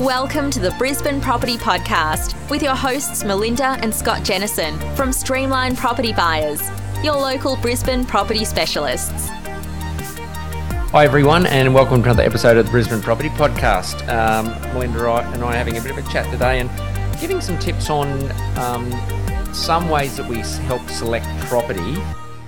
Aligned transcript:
Welcome 0.00 0.50
to 0.52 0.60
the 0.60 0.70
Brisbane 0.78 1.20
Property 1.20 1.58
Podcast 1.58 2.34
with 2.48 2.62
your 2.62 2.74
hosts 2.74 3.22
Melinda 3.22 3.76
and 3.82 3.94
Scott 3.94 4.24
Jennison 4.24 4.78
from 4.96 5.12
Streamline 5.12 5.76
Property 5.76 6.14
Buyers, 6.14 6.62
your 7.04 7.16
local 7.16 7.56
Brisbane 7.56 8.06
property 8.06 8.46
specialists. 8.46 9.28
Hi, 10.88 11.04
everyone, 11.04 11.44
and 11.44 11.74
welcome 11.74 12.02
to 12.02 12.08
another 12.08 12.22
episode 12.22 12.56
of 12.56 12.64
the 12.64 12.70
Brisbane 12.70 13.02
Property 13.02 13.28
Podcast. 13.28 14.08
Um, 14.08 14.46
Melinda 14.72 15.06
and 15.34 15.44
I 15.44 15.48
are 15.48 15.56
having 15.56 15.76
a 15.76 15.82
bit 15.82 15.90
of 15.90 15.98
a 15.98 16.10
chat 16.10 16.24
today 16.32 16.60
and 16.60 17.20
giving 17.20 17.42
some 17.42 17.58
tips 17.58 17.90
on 17.90 18.08
um, 18.56 18.90
some 19.52 19.90
ways 19.90 20.16
that 20.16 20.26
we 20.26 20.38
help 20.64 20.88
select 20.88 21.26
property 21.40 21.98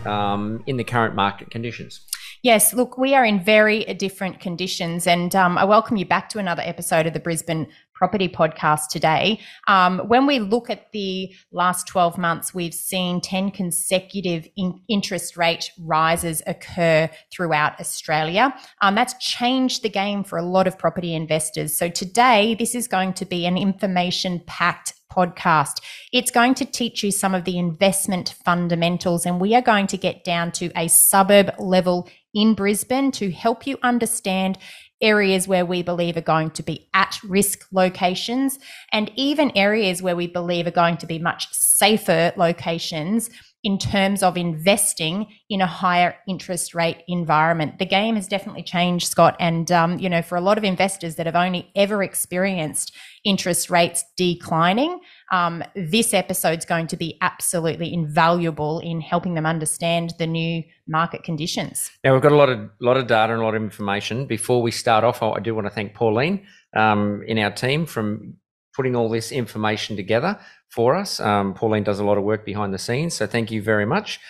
um, 0.06 0.62
in 0.66 0.78
the 0.78 0.84
current 0.84 1.14
market 1.14 1.50
conditions. 1.50 2.00
Yes, 2.42 2.74
look, 2.74 2.98
we 2.98 3.14
are 3.14 3.24
in 3.24 3.38
very 3.38 3.84
different 3.84 4.40
conditions, 4.40 5.06
and 5.06 5.32
um, 5.36 5.56
I 5.56 5.64
welcome 5.64 5.96
you 5.96 6.04
back 6.04 6.28
to 6.30 6.40
another 6.40 6.62
episode 6.66 7.06
of 7.06 7.12
the 7.12 7.20
Brisbane 7.20 7.68
Property 7.94 8.28
Podcast 8.28 8.88
today. 8.88 9.38
Um, 9.68 10.00
when 10.08 10.26
we 10.26 10.40
look 10.40 10.68
at 10.68 10.90
the 10.90 11.32
last 11.52 11.86
12 11.86 12.18
months, 12.18 12.52
we've 12.52 12.74
seen 12.74 13.20
10 13.20 13.52
consecutive 13.52 14.48
in- 14.56 14.80
interest 14.88 15.36
rate 15.36 15.70
rises 15.78 16.42
occur 16.48 17.08
throughout 17.30 17.78
Australia. 17.78 18.52
Um, 18.80 18.96
that's 18.96 19.14
changed 19.24 19.84
the 19.84 19.88
game 19.88 20.24
for 20.24 20.36
a 20.36 20.42
lot 20.42 20.66
of 20.66 20.76
property 20.76 21.14
investors. 21.14 21.76
So 21.76 21.88
today, 21.88 22.56
this 22.58 22.74
is 22.74 22.88
going 22.88 23.12
to 23.14 23.24
be 23.24 23.46
an 23.46 23.56
information 23.56 24.42
packed 24.48 24.94
podcast. 25.12 25.80
It's 26.12 26.30
going 26.30 26.54
to 26.54 26.64
teach 26.64 27.02
you 27.04 27.10
some 27.10 27.34
of 27.34 27.44
the 27.44 27.58
investment 27.58 28.34
fundamentals, 28.44 29.26
and 29.26 29.40
we 29.40 29.54
are 29.54 29.62
going 29.62 29.86
to 29.88 29.96
get 29.96 30.24
down 30.24 30.52
to 30.52 30.72
a 30.76 30.88
suburb 30.88 31.52
level 31.58 32.08
in 32.34 32.54
Brisbane 32.54 33.10
to 33.12 33.30
help 33.30 33.66
you 33.66 33.78
understand 33.82 34.58
areas 35.02 35.48
where 35.48 35.66
we 35.66 35.82
believe 35.82 36.16
are 36.16 36.22
going 36.22 36.50
to 36.52 36.62
be 36.62 36.88
at 36.94 37.18
risk 37.24 37.66
locations 37.72 38.58
and 38.92 39.10
even 39.16 39.50
areas 39.56 40.00
where 40.00 40.16
we 40.16 40.28
believe 40.28 40.66
are 40.66 40.70
going 40.70 40.96
to 40.96 41.06
be 41.06 41.18
much 41.18 41.48
safer 41.52 42.32
locations 42.36 43.28
in 43.64 43.78
terms 43.78 44.22
of 44.22 44.36
investing 44.36 45.26
in 45.48 45.60
a 45.60 45.66
higher 45.66 46.16
interest 46.26 46.74
rate 46.74 47.02
environment. 47.06 47.78
The 47.78 47.86
game 47.86 48.16
has 48.16 48.26
definitely 48.26 48.62
changed, 48.64 49.06
Scott. 49.06 49.36
And, 49.38 49.70
um, 49.70 49.98
you 49.98 50.08
know, 50.08 50.22
for 50.22 50.36
a 50.36 50.40
lot 50.40 50.58
of 50.58 50.64
investors 50.64 51.14
that 51.16 51.26
have 51.26 51.36
only 51.36 51.70
ever 51.76 52.02
experienced 52.02 52.92
interest 53.24 53.70
rates 53.70 54.04
declining, 54.16 54.98
um, 55.32 55.64
this 55.74 56.12
episode's 56.12 56.66
going 56.66 56.86
to 56.86 56.96
be 56.96 57.16
absolutely 57.22 57.92
invaluable 57.92 58.78
in 58.80 59.00
helping 59.00 59.34
them 59.34 59.46
understand 59.46 60.12
the 60.18 60.26
new 60.26 60.62
market 60.86 61.24
conditions. 61.24 61.90
Now, 62.04 62.12
we've 62.12 62.22
got 62.22 62.32
a 62.32 62.36
lot 62.36 62.50
of, 62.50 62.70
lot 62.80 62.98
of 62.98 63.06
data 63.06 63.32
and 63.32 63.40
a 63.40 63.44
lot 63.44 63.54
of 63.54 63.62
information. 63.62 64.26
Before 64.26 64.60
we 64.60 64.70
start 64.70 65.04
off, 65.04 65.22
I 65.22 65.40
do 65.40 65.54
want 65.54 65.66
to 65.66 65.70
thank 65.70 65.94
Pauline 65.94 66.46
um, 66.76 67.22
in 67.26 67.38
our 67.38 67.50
team 67.50 67.86
from 67.86 68.34
putting 68.76 68.94
all 68.94 69.08
this 69.08 69.32
information 69.32 69.96
together 69.96 70.38
for 70.70 70.94
us. 70.94 71.18
Um, 71.18 71.54
Pauline 71.54 71.82
does 71.82 71.98
a 71.98 72.04
lot 72.04 72.18
of 72.18 72.24
work 72.24 72.44
behind 72.44 72.74
the 72.74 72.78
scenes, 72.78 73.14
so 73.14 73.26
thank 73.26 73.50
you 73.50 73.62
very 73.62 73.86
much. 73.86 74.20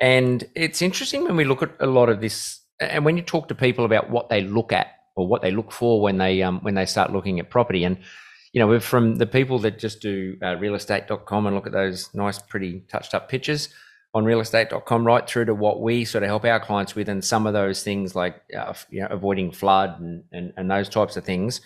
And 0.00 0.44
it's 0.54 0.80
interesting 0.80 1.24
when 1.24 1.36
we 1.36 1.44
look 1.44 1.62
at 1.62 1.74
a 1.80 1.86
lot 1.86 2.08
of 2.08 2.20
this, 2.20 2.60
and 2.80 3.04
when 3.04 3.16
you 3.16 3.22
talk 3.22 3.48
to 3.48 3.54
people 3.54 3.84
about 3.84 4.10
what 4.10 4.28
they 4.28 4.40
look 4.40 4.72
at 4.72 4.88
or 5.16 5.26
what 5.26 5.42
they 5.42 5.50
look 5.50 5.70
for 5.70 6.00
when 6.00 6.18
they 6.18 6.42
um, 6.42 6.60
when 6.62 6.74
they 6.74 6.86
start 6.86 7.12
looking 7.12 7.38
at 7.38 7.50
property, 7.50 7.84
and 7.84 7.98
you 8.52 8.60
know, 8.60 8.66
we're 8.66 8.80
from 8.80 9.16
the 9.16 9.26
people 9.26 9.58
that 9.60 9.78
just 9.78 10.00
do 10.00 10.36
uh, 10.42 10.56
realestate.com 10.56 11.46
and 11.46 11.56
look 11.56 11.66
at 11.66 11.72
those 11.72 12.12
nice, 12.14 12.38
pretty 12.38 12.80
touched 12.88 13.14
up 13.14 13.28
pictures 13.28 13.68
on 14.14 14.24
realestate.com, 14.24 15.06
right 15.06 15.26
through 15.26 15.46
to 15.46 15.54
what 15.54 15.80
we 15.80 16.04
sort 16.04 16.22
of 16.22 16.28
help 16.28 16.44
our 16.44 16.60
clients 16.60 16.94
with, 16.94 17.08
and 17.08 17.24
some 17.24 17.46
of 17.46 17.54
those 17.54 17.82
things 17.82 18.14
like 18.14 18.42
uh, 18.56 18.74
you 18.90 19.00
know, 19.00 19.08
avoiding 19.10 19.50
flood 19.50 20.00
and, 20.00 20.24
and 20.32 20.52
and 20.56 20.70
those 20.70 20.88
types 20.88 21.16
of 21.16 21.24
things 21.24 21.60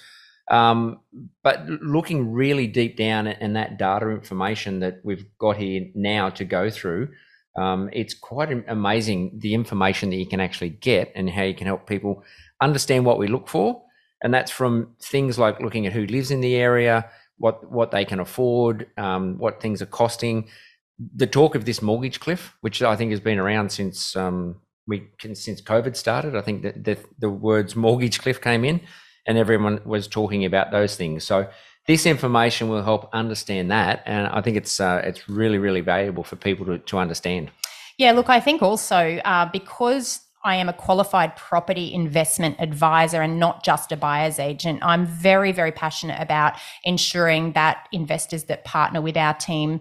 um, 0.51 1.01
but 1.43 1.67
looking 1.67 2.33
really 2.33 2.67
deep 2.67 2.97
down 2.97 3.27
in 3.27 3.55
that 3.55 3.79
data 3.79 4.11
information 4.11 4.81
that 4.81 5.01
we've 5.03 5.27
got 5.39 5.57
here 5.57 5.87
now 5.95 6.31
to 6.31 6.45
go 6.45 6.71
through, 6.71 7.09
um, 7.57 7.91
it's 7.93 8.15
quite 8.15 8.65
amazing 8.69 9.33
the 9.39 9.55
information 9.55 10.11
that 10.11 10.17
you 10.17 10.27
can 10.27 10.41
actually 10.41 10.71
get 10.71 11.11
and 11.17 11.29
how 11.29 11.43
you 11.43 11.55
can 11.55 11.67
help 11.67 11.87
people 11.87 12.23
understand 12.61 13.05
what 13.05 13.19
we 13.19 13.27
look 13.27 13.49
for. 13.49 13.83
And 14.27 14.35
that's 14.35 14.51
from 14.51 14.89
things 15.01 15.39
like 15.39 15.61
looking 15.61 15.87
at 15.87 15.93
who 15.93 16.05
lives 16.07 16.33
in 16.33 16.41
the 16.41 16.57
area, 16.57 17.09
what 17.39 17.71
what 17.71 17.93
they 17.93 18.05
can 18.05 18.19
afford, 18.19 18.89
um, 18.97 19.39
what 19.39 19.61
things 19.61 19.81
are 19.81 19.87
costing. 19.87 20.49
The 21.15 21.29
talk 21.29 21.55
of 21.55 21.65
this 21.65 21.81
mortgage 21.81 22.19
cliff, 22.19 22.57
which 22.61 22.83
I 22.83 22.97
think 22.97 23.13
has 23.13 23.21
been 23.21 23.39
around 23.39 23.71
since 23.71 24.17
um, 24.17 24.57
we 24.89 25.05
can, 25.21 25.37
since 25.37 25.63
COVID 25.63 25.95
started. 25.95 26.35
I 26.35 26.41
think 26.41 26.63
that 26.63 26.83
the, 26.83 26.99
the 27.21 27.31
words 27.31 27.77
mortgage 27.77 28.19
cliff 28.19 28.41
came 28.41 28.65
in 28.65 28.81
and 29.29 29.39
everyone 29.39 29.81
was 29.85 30.09
talking 30.09 30.45
about 30.45 30.73
those 30.73 30.97
things. 30.97 31.23
So 31.23 31.49
this 31.87 32.05
information 32.05 32.69
will 32.69 32.83
help 32.83 33.09
understand 33.13 33.71
that, 33.71 34.03
and 34.07 34.27
I 34.27 34.41
think 34.41 34.57
it's 34.57 34.81
uh, 34.81 35.03
it's 35.05 35.29
really 35.29 35.59
really 35.59 35.83
valuable 35.83 36.25
for 36.25 36.35
people 36.35 36.67
to 36.67 36.79
to 36.79 36.99
understand. 36.99 37.53
Yeah, 37.97 38.11
look, 38.11 38.29
I 38.29 38.41
think 38.41 38.61
also 38.61 39.21
uh, 39.25 39.49
because 39.53 40.26
I 40.47 40.55
am 40.55 40.69
a 40.69 40.73
qualified 40.73 41.35
property 41.35 41.93
investment 41.93 42.57
advisor 42.61 43.21
and 43.21 43.41
not 43.41 43.65
just 43.65 43.91
a 43.91 43.97
buyer's 43.97 44.39
agent. 44.39 44.79
I'm 44.81 45.05
very, 45.05 45.51
very 45.51 45.73
passionate 45.73 46.23
about 46.23 46.55
ensuring 46.85 47.53
that 47.55 47.89
investors 47.91 48.45
that 48.45 48.65
partner 48.65 49.03
with 49.03 49.17
our 49.17 49.35
team 49.35 49.81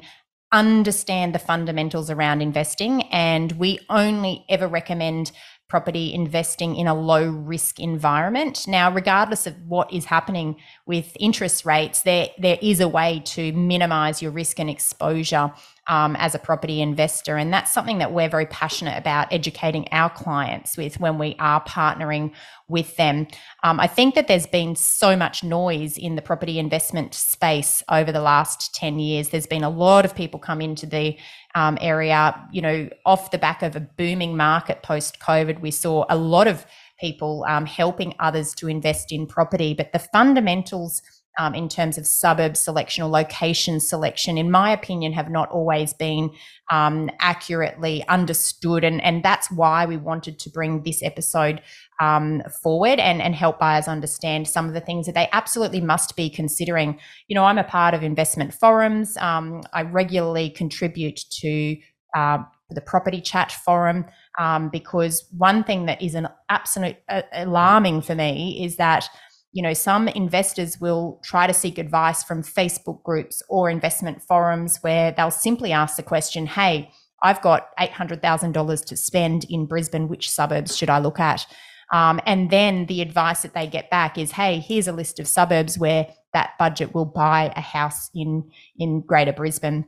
understand 0.51 1.35
the 1.35 1.39
fundamentals 1.39 2.09
around 2.09 2.41
investing. 2.41 3.03
And 3.11 3.51
we 3.53 3.77
only 3.91 4.43
ever 4.49 4.67
recommend 4.67 5.31
property 5.67 6.13
investing 6.13 6.75
in 6.75 6.87
a 6.87 6.95
low 6.95 7.29
risk 7.29 7.79
environment. 7.79 8.67
Now, 8.67 8.91
regardless 8.91 9.45
of 9.45 9.55
what 9.67 9.93
is 9.93 10.05
happening 10.05 10.55
with 10.87 11.15
interest 11.19 11.65
rates, 11.65 12.01
there, 12.01 12.29
there 12.39 12.57
is 12.59 12.79
a 12.79 12.87
way 12.87 13.21
to 13.25 13.51
minimize 13.53 14.19
your 14.19 14.31
risk 14.31 14.59
and 14.59 14.69
exposure 14.69 15.51
um, 15.87 16.15
as 16.17 16.33
a 16.33 16.39
property 16.39 16.81
investor. 16.81 17.37
And 17.37 17.53
that's 17.53 17.73
something 17.73 17.99
that 17.99 18.11
we're 18.11 18.29
very 18.29 18.47
passionate 18.47 18.97
about 18.97 19.31
educating 19.31 19.87
our 19.91 20.09
clients 20.09 20.77
with 20.77 20.99
when 20.99 21.17
we 21.17 21.35
are 21.39 21.63
partnering 21.63 22.31
with 22.67 22.95
them. 22.97 23.27
Um, 23.63 23.79
I 23.79 23.87
think 23.87 24.15
that 24.15 24.27
there's 24.27 24.47
been 24.47 24.75
so 24.75 25.15
much 25.15 25.43
noise 25.43 25.97
in 25.97 26.15
the 26.15 26.21
property 26.21 26.57
investment 26.57 27.13
space 27.13 27.83
over 27.89 28.11
the 28.11 28.21
last 28.21 28.73
10 28.73 28.97
years. 28.99 29.29
There's 29.29 29.45
been 29.45 29.63
a 29.63 29.69
lot 29.69 30.05
of 30.05 30.15
people 30.15 30.39
come 30.39 30.61
into 30.61 30.87
the 30.87 31.17
um, 31.53 31.77
area, 31.79 32.35
you 32.51 32.61
know, 32.61 32.89
off 33.05 33.31
the 33.31 33.37
back 33.37 33.61
of 33.61 33.75
a 33.75 33.79
booming 33.79 34.35
market 34.35 34.81
post 34.81 35.19
COVID. 35.19 35.61
We 35.61 35.71
saw 35.71 36.05
a 36.09 36.17
lot 36.17 36.47
of 36.47 36.65
people 36.99 37.45
um, 37.47 37.65
helping 37.65 38.15
others 38.19 38.53
to 38.55 38.67
invest 38.67 39.11
in 39.11 39.27
property, 39.27 39.73
but 39.73 39.91
the 39.91 39.99
fundamentals 39.99 41.01
um, 41.37 41.53
in 41.53 41.67
terms 41.67 41.97
of 41.97 42.07
suburb 42.07 42.55
selection 42.55 43.03
or 43.03 43.09
location 43.09 43.79
selection, 43.79 44.37
in 44.37 44.49
my 44.51 44.71
opinion, 44.71 45.13
have 45.13 45.29
not 45.29 45.49
always 45.49 45.93
been 45.93 46.31
um, 46.71 47.09
accurately 47.19 48.07
understood. 48.07 48.83
And, 48.83 49.03
and 49.03 49.23
that's 49.23 49.51
why 49.51 49.85
we 49.85 49.97
wanted 49.97 50.39
to 50.39 50.49
bring 50.49 50.83
this 50.83 51.03
episode 51.03 51.61
um, 51.99 52.41
forward 52.63 52.99
and, 52.99 53.21
and 53.21 53.35
help 53.35 53.59
buyers 53.59 53.87
understand 53.87 54.47
some 54.47 54.67
of 54.67 54.73
the 54.73 54.81
things 54.81 55.05
that 55.05 55.15
they 55.15 55.29
absolutely 55.31 55.81
must 55.81 56.15
be 56.15 56.29
considering. 56.29 56.99
You 57.27 57.35
know, 57.35 57.45
I'm 57.45 57.57
a 57.57 57.63
part 57.63 57.93
of 57.93 58.03
investment 58.03 58.53
forums, 58.53 59.17
um, 59.17 59.61
I 59.73 59.83
regularly 59.83 60.49
contribute 60.49 61.19
to 61.41 61.77
uh, 62.15 62.39
the 62.69 62.81
property 62.81 63.21
chat 63.21 63.51
forum. 63.51 64.05
Um, 64.39 64.69
because 64.69 65.25
one 65.37 65.63
thing 65.63 65.85
that 65.85 66.01
is 66.01 66.15
an 66.15 66.27
absolute 66.49 66.97
uh, 67.07 67.21
alarming 67.33 68.01
for 68.01 68.15
me 68.15 68.63
is 68.65 68.77
that 68.77 69.07
you 69.55 69.61
know, 69.61 69.73
some 69.73 70.09
investors 70.09 70.81
will 70.81 71.17
try 71.23 71.47
to 71.47 71.53
seek 71.53 71.77
advice 71.77 72.25
from 72.25 72.43
Facebook 72.43 73.01
groups 73.03 73.41
or 73.47 73.69
investment 73.69 74.21
forums 74.21 74.79
where 74.81 75.13
they'll 75.13 75.31
simply 75.31 75.71
ask 75.71 75.95
the 75.95 76.03
question, 76.03 76.45
Hey, 76.45 76.91
I've 77.23 77.41
got 77.41 77.69
$800,000 77.79 78.85
to 78.85 78.97
spend 78.97 79.45
in 79.49 79.65
Brisbane. 79.65 80.09
Which 80.09 80.29
suburbs 80.29 80.75
should 80.75 80.89
I 80.89 80.99
look 80.99 81.21
at? 81.21 81.47
Um, 81.93 82.19
and 82.25 82.49
then 82.49 82.87
the 82.87 83.01
advice 83.01 83.43
that 83.43 83.53
they 83.53 83.65
get 83.65 83.89
back 83.89 84.17
is, 84.17 84.31
Hey, 84.31 84.59
here's 84.59 84.89
a 84.89 84.91
list 84.91 85.21
of 85.21 85.27
suburbs 85.27 85.79
where 85.79 86.07
that 86.33 86.51
budget 86.59 86.93
will 86.93 87.05
buy 87.05 87.53
a 87.55 87.61
house 87.61 88.09
in, 88.13 88.51
in 88.77 88.99
Greater 88.99 89.31
Brisbane. 89.31 89.85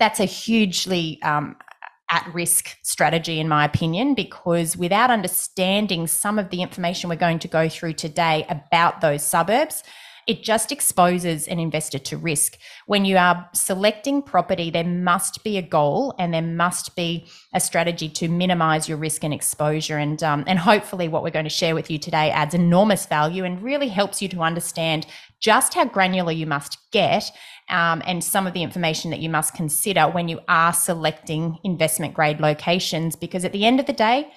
That's 0.00 0.18
a 0.18 0.24
hugely 0.24 1.22
um, 1.22 1.54
at 2.10 2.28
risk 2.32 2.76
strategy, 2.82 3.38
in 3.38 3.48
my 3.48 3.64
opinion, 3.64 4.14
because 4.14 4.76
without 4.76 5.10
understanding 5.10 6.06
some 6.06 6.38
of 6.38 6.50
the 6.50 6.62
information 6.62 7.10
we're 7.10 7.16
going 7.16 7.38
to 7.40 7.48
go 7.48 7.68
through 7.68 7.92
today 7.92 8.46
about 8.48 9.00
those 9.00 9.22
suburbs, 9.22 9.82
it 10.28 10.42
just 10.42 10.70
exposes 10.70 11.48
an 11.48 11.58
investor 11.58 11.98
to 11.98 12.18
risk. 12.18 12.58
When 12.86 13.06
you 13.06 13.16
are 13.16 13.48
selecting 13.54 14.20
property, 14.20 14.70
there 14.70 14.84
must 14.84 15.42
be 15.42 15.56
a 15.56 15.62
goal 15.62 16.14
and 16.18 16.34
there 16.34 16.42
must 16.42 16.94
be 16.94 17.26
a 17.54 17.60
strategy 17.60 18.10
to 18.10 18.28
minimize 18.28 18.90
your 18.90 18.98
risk 18.98 19.24
and 19.24 19.32
exposure. 19.32 19.96
And, 19.96 20.22
um, 20.22 20.44
and 20.46 20.58
hopefully, 20.58 21.08
what 21.08 21.22
we're 21.22 21.30
going 21.30 21.46
to 21.46 21.50
share 21.50 21.74
with 21.74 21.90
you 21.90 21.98
today 21.98 22.30
adds 22.30 22.52
enormous 22.52 23.06
value 23.06 23.42
and 23.42 23.62
really 23.62 23.88
helps 23.88 24.20
you 24.20 24.28
to 24.28 24.42
understand 24.42 25.06
just 25.40 25.72
how 25.72 25.86
granular 25.86 26.32
you 26.32 26.46
must 26.46 26.76
get 26.90 27.32
um, 27.70 28.02
and 28.06 28.22
some 28.22 28.46
of 28.46 28.52
the 28.52 28.62
information 28.62 29.10
that 29.10 29.20
you 29.20 29.30
must 29.30 29.54
consider 29.54 30.08
when 30.08 30.28
you 30.28 30.40
are 30.46 30.74
selecting 30.74 31.58
investment 31.64 32.12
grade 32.12 32.38
locations. 32.38 33.16
Because 33.16 33.46
at 33.46 33.52
the 33.52 33.64
end 33.64 33.80
of 33.80 33.86
the 33.86 33.94
day, 33.94 34.30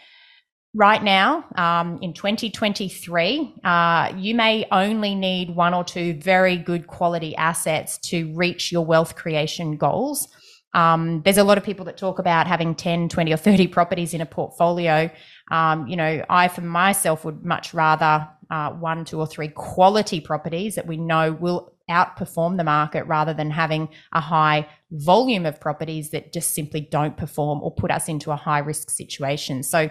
right 0.74 1.04
now 1.04 1.44
um, 1.58 2.00
in 2.02 2.14
2023 2.14 3.56
uh, 3.64 4.14
you 4.16 4.34
may 4.34 4.66
only 4.72 5.16
need 5.16 5.54
one 5.54 5.74
or 5.74 5.84
two 5.84 6.14
very 6.16 6.56
good 6.56 6.88
quality 6.88 7.36
assets 7.36 7.98
to 7.98 8.34
reach 8.34 8.72
your 8.72 8.86
wealth 8.86 9.16
creation 9.16 9.76
goals. 9.76 10.30
Um, 10.74 11.22
there's 11.24 11.38
a 11.38 11.44
lot 11.44 11.58
of 11.58 11.66
people 11.66 11.84
that 11.86 11.98
talk 11.98 12.20
about 12.20 12.48
having 12.48 12.74
10 12.76 13.10
20 13.10 13.34
or 13.34 13.38
30 13.38 13.68
properties 13.78 14.14
in 14.14 14.22
a 14.22 14.26
portfolio. 14.26 15.10
Um, 15.50 15.88
you 15.88 15.98
know 15.98 16.24
i 16.30 16.48
for 16.48 16.62
myself 16.62 17.26
would 17.26 17.44
much 17.44 17.74
rather 17.74 18.28
uh, 18.50 18.72
one 18.72 19.04
two 19.04 19.20
or 19.20 19.28
three 19.28 19.50
quality 19.50 20.22
properties 20.22 20.76
that 20.76 20.88
we 20.88 20.96
know 20.96 21.34
will 21.34 21.74
outperform 21.90 22.56
the 22.56 22.64
market 22.64 23.04
rather 23.04 23.34
than 23.34 23.52
having 23.52 23.90
a 24.14 24.22
high 24.22 24.66
volume 24.92 25.46
of 25.46 25.60
properties 25.60 26.10
that 26.12 26.32
just 26.32 26.54
simply 26.54 26.80
don't 26.80 27.18
perform 27.18 27.62
or 27.62 27.74
put 27.74 27.92
us 27.92 28.08
into 28.08 28.32
a 28.32 28.36
high 28.36 28.60
risk 28.60 28.90
situation. 28.90 29.62
So 29.64 29.90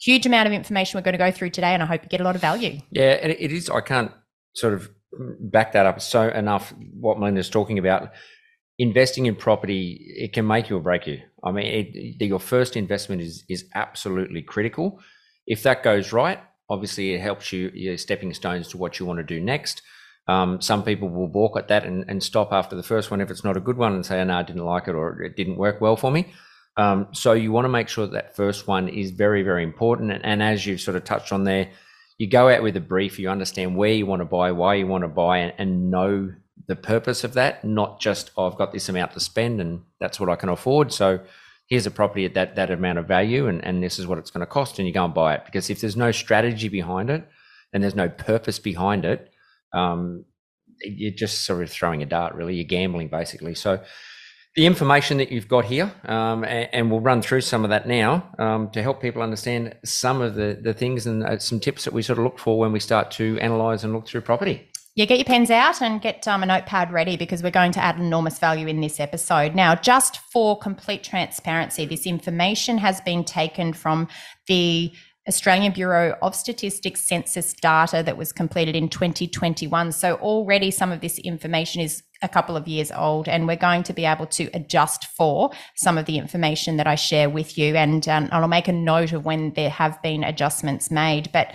huge 0.00 0.26
amount 0.26 0.46
of 0.46 0.52
information 0.52 0.98
we're 0.98 1.04
going 1.04 1.12
to 1.12 1.18
go 1.18 1.30
through 1.30 1.50
today, 1.50 1.74
and 1.74 1.82
I 1.82 1.86
hope 1.86 2.02
you 2.02 2.08
get 2.08 2.20
a 2.20 2.24
lot 2.24 2.34
of 2.34 2.40
value. 2.40 2.80
Yeah, 2.90 3.18
and 3.22 3.32
it 3.32 3.52
is. 3.52 3.68
I 3.70 3.80
can't 3.80 4.12
sort 4.54 4.74
of 4.74 4.90
back 5.40 5.72
that 5.72 5.86
up 5.86 6.00
so 6.00 6.28
enough. 6.28 6.72
What 6.98 7.18
Melinda's 7.18 7.50
talking 7.50 7.78
about, 7.78 8.10
investing 8.78 9.26
in 9.26 9.36
property, 9.36 10.14
it 10.16 10.32
can 10.32 10.46
make 10.46 10.70
you 10.70 10.76
or 10.76 10.80
break 10.80 11.06
you. 11.06 11.20
I 11.44 11.52
mean, 11.52 11.66
it, 11.66 12.24
your 12.24 12.40
first 12.40 12.76
investment 12.76 13.22
is 13.22 13.44
is 13.48 13.64
absolutely 13.74 14.42
critical. 14.42 15.00
If 15.46 15.62
that 15.64 15.82
goes 15.82 16.12
right, 16.12 16.38
obviously 16.68 17.14
it 17.14 17.20
helps 17.20 17.52
you 17.52 17.70
your 17.74 17.98
stepping 17.98 18.32
stones 18.34 18.68
to 18.68 18.78
what 18.78 18.98
you 18.98 19.06
want 19.06 19.18
to 19.18 19.24
do 19.24 19.40
next. 19.40 19.82
Um, 20.28 20.60
some 20.60 20.84
people 20.84 21.08
will 21.08 21.26
balk 21.26 21.58
at 21.58 21.68
that 21.68 21.84
and, 21.84 22.04
and 22.06 22.22
stop 22.22 22.52
after 22.52 22.76
the 22.76 22.84
first 22.84 23.10
one 23.10 23.20
if 23.20 23.30
it's 23.30 23.42
not 23.42 23.56
a 23.56 23.60
good 23.60 23.76
one 23.76 23.94
and 23.94 24.06
say, 24.06 24.20
oh, 24.20 24.24
"No, 24.24 24.36
I 24.38 24.42
didn't 24.42 24.64
like 24.64 24.86
it," 24.86 24.94
or 24.94 25.20
"It 25.22 25.36
didn't 25.36 25.56
work 25.56 25.80
well 25.80 25.96
for 25.96 26.10
me." 26.10 26.32
Um, 26.80 27.08
so 27.12 27.34
you 27.34 27.52
want 27.52 27.66
to 27.66 27.68
make 27.68 27.90
sure 27.90 28.06
that, 28.06 28.12
that 28.14 28.36
first 28.36 28.66
one 28.66 28.88
is 28.88 29.10
very, 29.10 29.42
very 29.42 29.62
important. 29.62 30.12
And, 30.12 30.24
and, 30.24 30.42
as 30.42 30.64
you've 30.64 30.80
sort 30.80 30.96
of 30.96 31.04
touched 31.04 31.30
on 31.30 31.44
there, 31.44 31.68
you 32.16 32.26
go 32.26 32.48
out 32.48 32.62
with 32.62 32.74
a 32.74 32.80
brief, 32.80 33.18
you 33.18 33.28
understand 33.28 33.76
where 33.76 33.92
you 33.92 34.06
want 34.06 34.20
to 34.20 34.24
buy, 34.24 34.52
why 34.52 34.76
you 34.76 34.86
want 34.86 35.04
to 35.04 35.08
buy, 35.08 35.38
and, 35.38 35.52
and 35.58 35.90
know 35.90 36.32
the 36.68 36.76
purpose 36.76 37.22
of 37.22 37.34
that, 37.34 37.64
not 37.66 38.00
just, 38.00 38.30
oh, 38.34 38.46
I've 38.46 38.56
got 38.56 38.72
this 38.72 38.88
amount 38.88 39.12
to 39.12 39.20
spend 39.20 39.60
and 39.60 39.82
that's 39.98 40.18
what 40.18 40.30
I 40.30 40.36
can 40.36 40.48
afford. 40.48 40.90
So 40.90 41.20
here's 41.66 41.86
a 41.86 41.90
property 41.90 42.24
at 42.24 42.32
that, 42.32 42.56
that 42.56 42.70
amount 42.70 42.98
of 42.98 43.06
value 43.06 43.46
and, 43.46 43.62
and 43.62 43.82
this 43.82 43.98
is 43.98 44.06
what 44.06 44.16
it's 44.16 44.30
going 44.30 44.40
to 44.40 44.46
cost. 44.46 44.78
And 44.78 44.88
you 44.88 44.94
go 44.94 45.04
and 45.04 45.12
buy 45.12 45.34
it. 45.34 45.44
Because 45.44 45.68
if 45.68 45.82
there's 45.82 45.96
no 45.96 46.12
strategy 46.12 46.68
behind 46.68 47.10
it 47.10 47.28
and 47.74 47.82
there's 47.82 47.94
no 47.94 48.08
purpose 48.08 48.58
behind 48.58 49.04
it, 49.04 49.30
um, 49.74 50.24
you're 50.82 51.12
just 51.12 51.44
sort 51.44 51.62
of 51.62 51.70
throwing 51.70 52.02
a 52.02 52.06
dart, 52.06 52.34
really. 52.34 52.54
You're 52.54 52.64
gambling, 52.64 53.08
basically. 53.08 53.54
So 53.54 53.82
the 54.56 54.66
information 54.66 55.18
that 55.18 55.30
you've 55.30 55.48
got 55.48 55.64
here, 55.64 55.92
um, 56.04 56.44
and, 56.44 56.68
and, 56.72 56.90
we'll 56.90 57.00
run 57.00 57.22
through 57.22 57.40
some 57.40 57.62
of 57.62 57.70
that 57.70 57.86
now 57.86 58.28
um, 58.38 58.68
to 58.70 58.82
help 58.82 59.00
people 59.00 59.22
understand 59.22 59.76
some 59.84 60.20
of 60.20 60.34
the, 60.34 60.58
the 60.60 60.74
things 60.74 61.06
and 61.06 61.22
uh, 61.22 61.38
some 61.38 61.60
tips 61.60 61.84
that 61.84 61.92
we 61.92 62.02
sort 62.02 62.18
of 62.18 62.24
look 62.24 62.38
for 62.38 62.58
when 62.58 62.72
we 62.72 62.80
start 62.80 63.12
to 63.12 63.38
analyse 63.40 63.84
and 63.84 63.92
look 63.92 64.08
through 64.08 64.22
property. 64.22 64.68
Yeah, 64.96 65.04
get 65.04 65.18
your 65.18 65.24
pens 65.24 65.50
out 65.50 65.80
and 65.80 66.02
get 66.02 66.26
um, 66.26 66.42
a 66.42 66.46
notepad 66.46 66.92
ready 66.92 67.16
because 67.16 67.44
we're 67.44 67.52
going 67.52 67.70
to 67.72 67.80
add 67.80 68.00
enormous 68.00 68.40
value 68.40 68.66
in 68.66 68.80
this 68.80 68.98
episode. 68.98 69.54
Now, 69.54 69.76
just 69.76 70.18
for 70.32 70.58
complete 70.58 71.04
transparency, 71.04 71.86
this 71.86 72.06
information 72.06 72.76
has 72.78 73.00
been 73.02 73.24
taken 73.24 73.72
from 73.72 74.08
the 74.48 74.92
Australian 75.28 75.72
Bureau 75.72 76.16
of 76.22 76.34
Statistics 76.34 77.02
census 77.02 77.52
data 77.52 78.02
that 78.02 78.16
was 78.16 78.32
completed 78.32 78.74
in 78.74 78.88
2021. 78.88 79.92
So 79.92 80.14
already 80.16 80.70
some 80.70 80.92
of 80.92 81.00
this 81.00 81.18
information 81.18 81.82
is 81.82 82.02
a 82.22 82.28
couple 82.28 82.56
of 82.56 82.66
years 82.66 82.90
old, 82.90 83.28
and 83.28 83.46
we're 83.46 83.56
going 83.56 83.82
to 83.84 83.92
be 83.92 84.04
able 84.04 84.26
to 84.26 84.50
adjust 84.54 85.06
for 85.06 85.50
some 85.76 85.98
of 85.98 86.06
the 86.06 86.18
information 86.18 86.76
that 86.78 86.86
I 86.86 86.94
share 86.94 87.28
with 87.30 87.56
you. 87.58 87.76
And 87.76 88.06
um, 88.08 88.28
I'll 88.32 88.48
make 88.48 88.68
a 88.68 88.72
note 88.72 89.12
of 89.12 89.24
when 89.24 89.52
there 89.54 89.70
have 89.70 90.00
been 90.02 90.24
adjustments 90.24 90.90
made. 90.90 91.30
But 91.32 91.54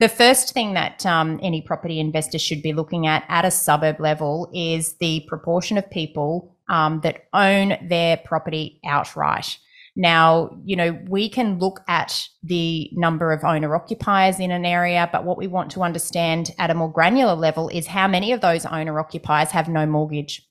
the 0.00 0.08
first 0.08 0.52
thing 0.52 0.74
that 0.74 1.04
um, 1.06 1.38
any 1.42 1.62
property 1.62 2.00
investor 2.00 2.38
should 2.38 2.62
be 2.62 2.72
looking 2.72 3.06
at 3.06 3.24
at 3.28 3.44
a 3.44 3.50
suburb 3.50 4.00
level 4.00 4.50
is 4.52 4.96
the 4.98 5.24
proportion 5.28 5.78
of 5.78 5.88
people 5.90 6.56
um, 6.68 7.00
that 7.02 7.24
own 7.32 7.76
their 7.88 8.16
property 8.16 8.80
outright. 8.84 9.58
Now, 9.96 10.50
you 10.64 10.74
know, 10.74 10.98
we 11.08 11.28
can 11.28 11.58
look 11.58 11.80
at 11.86 12.26
the 12.42 12.90
number 12.94 13.32
of 13.32 13.44
owner 13.44 13.76
occupiers 13.76 14.40
in 14.40 14.50
an 14.50 14.64
area, 14.64 15.08
but 15.12 15.24
what 15.24 15.38
we 15.38 15.46
want 15.46 15.70
to 15.72 15.82
understand 15.82 16.50
at 16.58 16.70
a 16.70 16.74
more 16.74 16.90
granular 16.90 17.34
level 17.34 17.68
is 17.68 17.86
how 17.86 18.08
many 18.08 18.32
of 18.32 18.40
those 18.40 18.66
owner 18.66 18.98
occupiers 18.98 19.52
have 19.52 19.68
no 19.68 19.86
mortgage. 19.86 20.44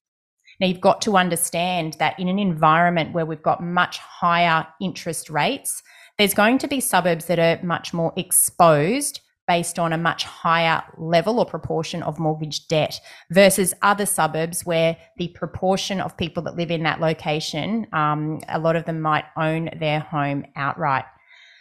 Now, 0.62 0.68
you've 0.68 0.80
got 0.80 1.01
to 1.01 1.18
understand 1.18 1.98
that 2.00 2.18
in 2.19 2.30
an 2.30 2.40
environment 2.40 3.13
where 3.13 3.25
we've 3.25 3.44
got 3.44 3.62
much 3.62 3.98
higher 3.98 4.66
interest 4.80 5.30
rates, 5.30 5.84
there's 6.18 6.34
going 6.34 6.57
to 6.60 6.68
be 6.68 6.80
suburbs 6.80 7.25
that 7.25 7.40
are 7.40 7.63
much 7.66 7.94
more 7.94 8.13
exposed 8.16 9.19
based 9.48 9.78
on 9.78 9.92
a 9.92 9.98
much 9.98 10.24
higher 10.24 10.84
level 10.98 11.40
or 11.40 11.45
proportion 11.45 12.01
of 12.04 12.19
mortgage 12.19 12.68
debt 12.68 13.00
versus 13.31 13.74
other 13.81 14.06
suburbs 14.06 14.66
where 14.66 14.98
the 15.18 15.28
proportion 15.30 16.00
of 16.00 16.16
people 16.18 16.44
that 16.44 16.56
live 16.56 16.72
in 16.72 16.84
that 16.84 17.01
location, 17.01 17.86
um, 17.94 18.40
a 18.48 18.60
lot 18.60 18.75
of 18.75 18.86
them 18.86 19.01
might 19.01 19.25
own 19.38 19.69
their 19.80 20.00
home 20.00 20.45
outright. 20.56 21.06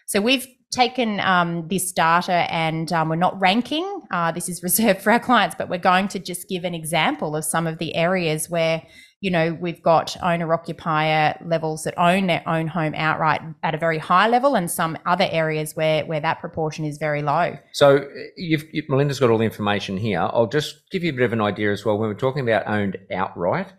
So 0.07 0.21
we've 0.21 0.47
taken 0.73 1.21
um, 1.21 1.69
this 1.69 1.93
data 1.93 2.47
and 2.53 2.93
um, 2.93 3.09
we're 3.09 3.17
not 3.17 3.39
ranking. 3.41 4.03
Uh, 4.11 4.33
this 4.33 4.49
is 4.49 4.63
reserved 4.63 5.03
for 5.03 5.13
our 5.13 5.21
clients, 5.21 5.55
but 5.57 5.69
we're 5.69 5.79
going 5.79 6.09
to 6.09 6.19
just 6.19 6.49
give 6.49 6.65
an 6.65 6.75
example 6.75 7.37
of 7.37 7.45
some 7.45 7.67
of 7.67 7.79
the 7.79 7.95
areas 7.95 8.49
where 8.49 8.83
you 9.23 9.31
know, 9.31 9.57
we've 9.61 9.81
got 9.81 10.17
owner 10.21 10.53
occupier 10.53 11.39
levels 11.47 11.85
that 11.85 11.95
own 11.97 12.27
their 12.27 12.43
own 12.45 12.67
home 12.67 12.93
outright 12.97 13.41
at 13.63 13.73
a 13.73 13.79
very 13.79 13.99
high 13.99 14.27
level, 14.27 14.57
and 14.57 14.69
some 14.69 14.99
other 15.07 15.29
areas 15.31 15.77
where 15.77 16.05
where 16.05 16.21
that 16.21 16.41
proportion 16.41 16.85
is 16.85 16.99
very 16.99 17.23
low. 17.23 17.57
So, 17.73 17.99
eh, 17.99 18.09
you've, 18.37 18.65
you, 18.73 18.83
Melinda's 18.89 19.21
got 19.21 19.31
all 19.31 19.39
the 19.39 19.45
information 19.45 19.97
here. 19.97 20.21
I'll 20.21 20.49
just 20.49 20.91
give 20.91 21.05
you 21.05 21.13
a 21.13 21.15
bit 21.15 21.23
of 21.23 21.33
an 21.33 21.41
idea 21.41 21.71
as 21.71 21.85
well. 21.85 21.97
When 21.99 22.09
we're 22.09 22.15
talking 22.15 22.43
about 22.43 22.67
owned 22.67 22.99
outright 23.15 23.73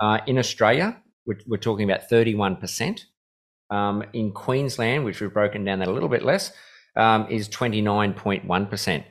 uh, 0.00 0.18
in 0.26 0.38
Australia, 0.38 1.00
we're, 1.24 1.38
we're 1.46 1.56
talking 1.56 1.90
about 1.90 2.08
thirty-one 2.10 2.56
percent. 2.56 3.06
Um, 3.70 4.04
in 4.12 4.32
Queensland, 4.32 5.04
which 5.04 5.20
we've 5.20 5.32
broken 5.32 5.64
down 5.64 5.78
that 5.78 5.88
a 5.88 5.92
little 5.92 6.08
bit 6.08 6.24
less, 6.24 6.52
um, 6.96 7.26
is 7.30 7.48
29.1%. 7.48 9.04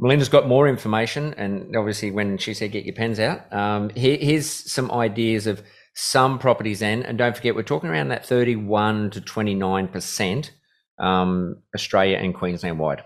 Melinda's 0.00 0.30
got 0.30 0.48
more 0.48 0.66
information, 0.66 1.34
and 1.36 1.76
obviously, 1.76 2.10
when 2.10 2.38
she 2.38 2.54
said 2.54 2.72
get 2.72 2.84
your 2.86 2.94
pens 2.94 3.20
out, 3.20 3.52
um, 3.52 3.90
here, 3.90 4.16
here's 4.18 4.48
some 4.48 4.90
ideas 4.90 5.46
of 5.46 5.62
some 5.94 6.38
properties. 6.38 6.82
And 6.82 7.04
and 7.04 7.18
don't 7.18 7.36
forget, 7.36 7.54
we're 7.54 7.62
talking 7.62 7.90
around 7.90 8.08
that 8.08 8.24
31 8.24 9.10
to 9.10 9.20
29 9.20 9.88
percent, 9.88 10.52
um, 10.98 11.56
Australia 11.74 12.16
and 12.16 12.34
Queensland 12.34 12.78
wide. 12.78 13.04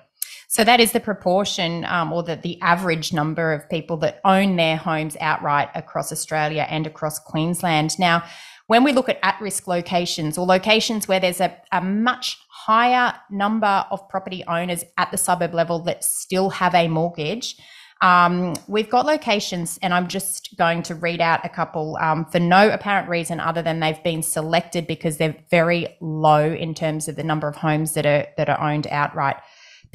So 0.49 0.62
that 0.62 0.79
is 0.79 0.93
the 0.93 1.00
proportion, 1.00 1.85
um, 1.87 2.12
or 2.12 2.23
the, 2.23 2.37
the 2.37 2.61
average 2.61 3.12
number 3.12 3.52
of 3.52 3.69
people 3.69 3.96
that 3.96 4.20
own 4.25 4.55
their 4.55 4.76
homes 4.76 5.17
outright 5.20 5.69
across 5.75 6.13
Australia 6.13 6.65
and 6.70 6.86
across 6.86 7.19
Queensland. 7.19 7.98
Now, 7.98 8.22
when 8.69 8.84
we 8.84 8.93
look 8.93 9.08
at 9.08 9.19
at-risk 9.24 9.67
locations 9.67 10.39
or 10.39 10.46
locations 10.46 11.08
where 11.08 11.19
there's 11.19 11.41
a, 11.41 11.56
a 11.72 11.81
much 11.81 12.39
higher 12.64 13.14
number 13.30 13.84
of 13.90 14.08
property 14.08 14.42
owners 14.48 14.84
at 14.96 15.10
the 15.10 15.18
suburb 15.18 15.52
level 15.52 15.80
that 15.80 16.02
still 16.02 16.48
have 16.48 16.74
a 16.74 16.88
mortgage. 16.88 17.56
Um, 18.00 18.54
we've 18.68 18.88
got 18.88 19.04
locations, 19.04 19.78
and 19.82 19.92
I'm 19.92 20.08
just 20.08 20.56
going 20.56 20.82
to 20.84 20.94
read 20.94 21.20
out 21.20 21.44
a 21.44 21.48
couple 21.50 21.98
um, 22.00 22.24
for 22.24 22.40
no 22.40 22.70
apparent 22.70 23.08
reason 23.10 23.38
other 23.38 23.60
than 23.60 23.80
they've 23.80 24.02
been 24.02 24.22
selected 24.22 24.86
because 24.86 25.18
they're 25.18 25.36
very 25.50 25.88
low 26.00 26.52
in 26.52 26.74
terms 26.74 27.06
of 27.06 27.16
the 27.16 27.22
number 27.22 27.48
of 27.48 27.56
homes 27.56 27.92
that 27.92 28.06
are 28.06 28.26
that 28.38 28.48
are 28.48 28.60
owned 28.60 28.86
outright. 28.86 29.36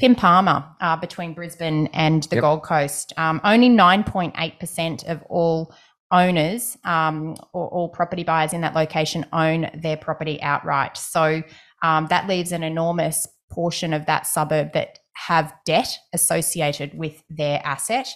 Pimpama 0.00 0.64
uh, 0.80 0.96
between 0.96 1.34
Brisbane 1.34 1.88
and 1.88 2.22
the 2.24 2.36
yep. 2.36 2.42
Gold 2.42 2.62
Coast, 2.62 3.12
um, 3.16 3.40
only 3.44 3.68
9.8% 3.68 5.04
of 5.08 5.22
all 5.28 5.74
owners 6.10 6.76
um, 6.84 7.36
or 7.52 7.68
all 7.68 7.88
property 7.88 8.24
buyers 8.24 8.52
in 8.52 8.62
that 8.62 8.74
location 8.74 9.26
own 9.32 9.70
their 9.74 9.96
property 9.96 10.40
outright. 10.42 10.96
So 10.96 11.42
um, 11.82 12.06
that 12.08 12.28
leaves 12.28 12.52
an 12.52 12.62
enormous 12.62 13.26
portion 13.50 13.92
of 13.92 14.06
that 14.06 14.26
suburb 14.26 14.72
that 14.72 14.98
have 15.14 15.52
debt 15.64 15.98
associated 16.12 16.96
with 16.96 17.22
their 17.28 17.60
asset. 17.64 18.08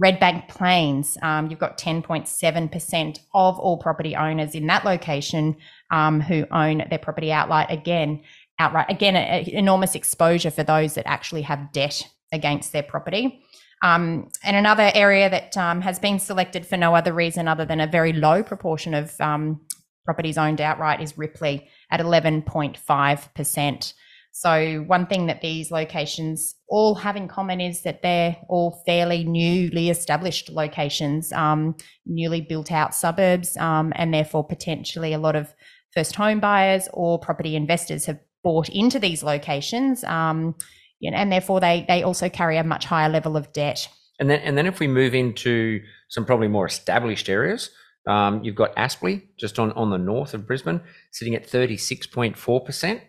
Redbank 0.00 0.48
Plains, 0.48 1.16
um, 1.22 1.50
you've 1.50 1.58
got 1.58 1.78
10.7% 1.78 3.18
of 3.34 3.58
all 3.58 3.78
property 3.78 4.14
owners 4.14 4.54
in 4.54 4.66
that 4.66 4.84
location 4.84 5.56
um, 5.90 6.20
who 6.20 6.46
own 6.52 6.84
their 6.90 6.98
property 6.98 7.32
outright. 7.32 7.70
Again, 7.70 8.22
outright. 8.58 8.86
Again, 8.90 9.16
a, 9.16 9.44
a 9.46 9.58
enormous 9.58 9.94
exposure 9.94 10.50
for 10.50 10.62
those 10.62 10.94
that 10.94 11.06
actually 11.06 11.42
have 11.42 11.72
debt 11.72 12.06
against 12.32 12.72
their 12.72 12.82
property. 12.82 13.42
Um, 13.82 14.28
and 14.42 14.56
another 14.56 14.90
area 14.94 15.30
that 15.30 15.56
um, 15.56 15.80
has 15.80 15.98
been 15.98 16.18
selected 16.18 16.66
for 16.66 16.76
no 16.76 16.94
other 16.94 17.12
reason 17.12 17.46
other 17.46 17.64
than 17.64 17.80
a 17.80 17.86
very 17.86 18.12
low 18.12 18.42
proportion 18.42 18.92
of 18.92 19.18
um, 19.20 19.60
properties 20.08 20.38
owned 20.38 20.58
outright 20.58 21.02
is 21.02 21.18
Ripley 21.18 21.68
at 21.90 22.00
11.5%. 22.00 23.92
So, 24.32 24.84
one 24.86 25.06
thing 25.06 25.26
that 25.26 25.42
these 25.42 25.70
locations 25.70 26.54
all 26.66 26.94
have 26.94 27.14
in 27.14 27.28
common 27.28 27.60
is 27.60 27.82
that 27.82 28.00
they're 28.00 28.34
all 28.48 28.82
fairly 28.86 29.24
newly 29.24 29.90
established 29.90 30.48
locations, 30.48 31.30
um, 31.32 31.76
newly 32.06 32.40
built 32.40 32.72
out 32.72 32.94
suburbs, 32.94 33.54
um, 33.58 33.92
and 33.96 34.14
therefore 34.14 34.46
potentially 34.46 35.12
a 35.12 35.18
lot 35.18 35.36
of 35.36 35.54
first 35.92 36.14
home 36.14 36.40
buyers 36.40 36.88
or 36.94 37.18
property 37.18 37.54
investors 37.54 38.06
have 38.06 38.18
bought 38.42 38.70
into 38.70 38.98
these 38.98 39.22
locations. 39.22 40.04
Um, 40.04 40.54
and 41.02 41.30
therefore 41.30 41.60
they 41.60 41.84
they 41.86 42.02
also 42.02 42.30
carry 42.30 42.56
a 42.56 42.64
much 42.64 42.86
higher 42.86 43.10
level 43.10 43.36
of 43.36 43.52
debt. 43.52 43.86
And 44.18 44.30
then 44.30 44.40
and 44.40 44.56
then 44.56 44.64
if 44.64 44.80
we 44.80 44.86
move 44.86 45.14
into 45.14 45.82
some 46.08 46.24
probably 46.24 46.48
more 46.48 46.66
established 46.66 47.28
areas, 47.28 47.68
um, 48.06 48.42
you've 48.42 48.54
got 48.54 48.74
Aspley 48.76 49.28
just 49.38 49.58
on 49.58 49.72
on 49.72 49.90
the 49.90 49.98
north 49.98 50.34
of 50.34 50.46
Brisbane, 50.46 50.80
sitting 51.12 51.34
at 51.34 51.48
thirty 51.48 51.76
six 51.76 52.06
point 52.06 52.36
four 52.36 52.62
percent. 52.64 53.02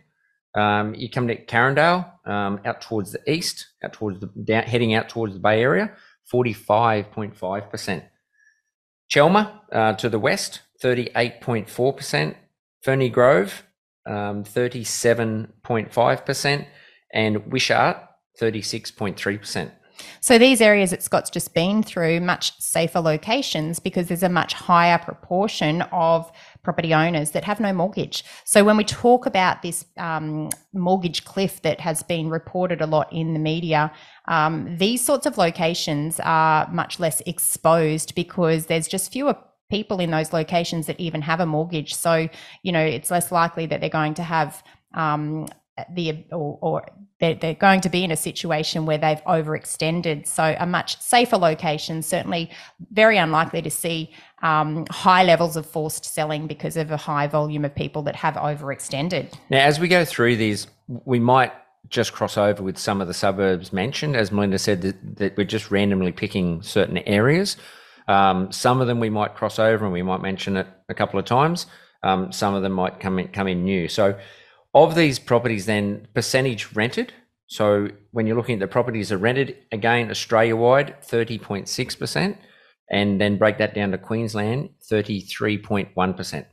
Um, 0.56 0.96
you 0.96 1.10
come 1.10 1.28
to 1.28 1.46
Carindale, 1.46 2.12
um, 2.28 2.60
out 2.66 2.82
towards 2.82 3.12
the 3.12 3.32
east, 3.32 3.68
out 3.84 3.94
towards 3.94 4.20
the 4.20 4.28
down, 4.44 4.64
heading 4.64 4.94
out 4.94 5.10
towards 5.10 5.34
the 5.34 5.40
Bay 5.40 5.62
Area, 5.62 5.92
forty 6.26 6.54
five 6.54 7.12
point 7.12 7.36
five 7.36 7.70
percent. 7.70 8.04
Chelmer 9.10 9.60
uh, 9.72 9.94
to 9.94 10.10
the 10.10 10.20
west, 10.20 10.62
thirty 10.82 11.10
eight 11.16 11.42
point 11.42 11.70
four 11.70 11.94
percent. 11.94 12.36
Ferny 12.84 13.10
Grove, 13.10 13.64
um, 14.08 14.44
thirty 14.44 14.84
seven 14.84 15.54
point 15.64 15.94
five 15.94 16.26
percent 16.26 16.68
and 17.14 17.52
Wishart 17.52 17.98
36.3%. 18.40 19.72
So 20.22 20.38
these 20.38 20.62
areas 20.62 20.92
that 20.92 21.04
Scott's 21.04 21.30
just 21.30 21.54
been 21.54 21.84
through 21.84 22.20
much 22.22 22.60
safer 22.60 23.00
locations 23.00 23.80
because 23.80 24.08
there's 24.08 24.24
a 24.24 24.30
much 24.30 24.54
higher 24.54 24.98
proportion 24.98 25.82
of 25.92 26.32
property 26.64 26.94
owners 26.94 27.32
that 27.32 27.44
have 27.44 27.60
no 27.60 27.74
mortgage. 27.74 28.24
So 28.46 28.64
when 28.64 28.78
we 28.78 28.84
talk 28.84 29.26
about 29.26 29.62
this 29.62 29.86
um, 29.98 30.50
mortgage 30.74 31.26
cliff 31.26 31.62
that 31.62 31.80
has 31.80 32.04
been 32.04 32.30
reported 32.30 32.82
a 32.82 32.88
lot 32.88 33.12
in 33.14 33.34
the 33.34 33.40
media, 33.40 33.92
um, 34.28 34.78
these 34.78 35.04
sorts 35.04 35.26
of 35.26 35.38
locations 35.38 36.20
are 36.20 36.70
much 36.72 37.00
less 37.00 37.22
exposed 37.26 38.16
because 38.16 38.66
there's 38.66 38.88
just 38.88 39.12
fewer 39.12 39.36
people 39.70 40.00
in 40.00 40.12
those 40.12 40.34
locations 40.34 40.88
that 40.88 41.00
even 41.00 41.22
have 41.22 41.40
a 41.40 41.46
mortgage. 41.46 41.94
So 41.94 42.28
you 42.64 42.72
know 42.72 42.84
it's 42.84 43.12
less 43.12 43.32
likely 43.32 43.66
that 43.68 43.82
they're 43.82 43.90
going 43.90 44.16
to 44.16 44.24
have 44.24 44.64
um, 44.94 45.48
the 45.94 46.26
or, 46.32 46.58
or 46.62 46.86
they're, 47.20 47.36
they're, 47.36 47.54
going 47.54 47.82
to 47.82 47.90
be 47.90 48.04
in 48.04 48.12
a 48.12 48.18
situation 48.18 48.86
where 48.86 48.98
they've 48.98 49.22
overextended. 49.26 50.26
So 50.26 50.56
a 50.58 50.66
much 50.66 51.00
safer 51.02 51.38
location, 51.38 52.02
certainly 52.02 52.50
very 52.92 53.18
unlikely 53.18 53.62
to 53.62 53.70
see 53.70 54.12
um, 54.42 54.86
high 54.90 55.24
levels 55.24 55.58
of 55.58 55.66
forced 55.66 56.06
selling 56.06 56.48
because 56.48 56.78
of 56.78 56.92
a 56.92 56.98
high 56.98 57.28
volume 57.28 57.66
of 57.66 57.76
people 57.76 58.02
that 58.04 58.16
have 58.16 58.36
overextended. 58.36 59.34
Now, 59.50 59.60
as 59.60 59.80
we 59.80 59.90
go 59.90 60.06
through 60.06 60.38
these, 60.38 60.68
we 60.88 61.20
might 61.20 61.52
just 61.90 62.14
cross 62.14 62.38
over 62.38 62.64
with 62.64 62.78
some 62.78 63.02
of 63.02 63.08
the 63.08 63.14
suburbs 63.14 63.74
mentioned. 63.74 64.16
As 64.16 64.32
Melinda 64.32 64.60
said, 64.60 64.82
that, 64.82 65.18
that 65.18 65.38
we're 65.38 65.44
just 65.44 65.72
randomly 65.72 66.12
picking 66.12 66.62
certain 66.62 67.00
areas. 67.00 67.58
Um, 68.08 68.52
some 68.52 68.82
of 68.82 68.88
them 68.88 69.00
we 69.00 69.10
might 69.10 69.36
cross 69.36 69.60
over 69.60 69.86
and 69.86 69.94
we 69.94 70.02
might 70.02 70.22
mention 70.22 70.58
it 70.58 70.68
a 70.88 70.94
couple 70.94 71.20
of 71.20 71.26
times. 71.26 71.68
Um, 72.02 72.32
some 72.32 72.56
of 72.56 72.64
them 72.64 72.72
might 72.72 73.00
come 73.00 73.20
in, 73.20 73.28
come 73.30 73.48
in 73.48 73.64
new. 73.64 73.88
So 73.88 74.18
of 74.74 74.96
these 74.96 75.20
properties, 75.20 75.66
then 75.66 76.08
percentage 76.14 76.74
rented. 76.74 77.14
So 77.48 77.90
when 78.12 78.28
you're 78.28 78.38
looking 78.38 78.54
at 78.56 78.60
the 78.60 78.68
properties 78.68 79.12
are 79.12 79.18
rented, 79.18 79.58
again, 79.72 80.12
Australia 80.12 80.56
wide, 80.56 80.96
30.6%, 81.02 82.38
and 82.92 83.22
then 83.22 83.38
break 83.38 83.58
that 83.58 83.74
down 83.74 83.92
to 83.92 83.98
Queensland, 83.98 84.70
33.1%. 84.92 86.46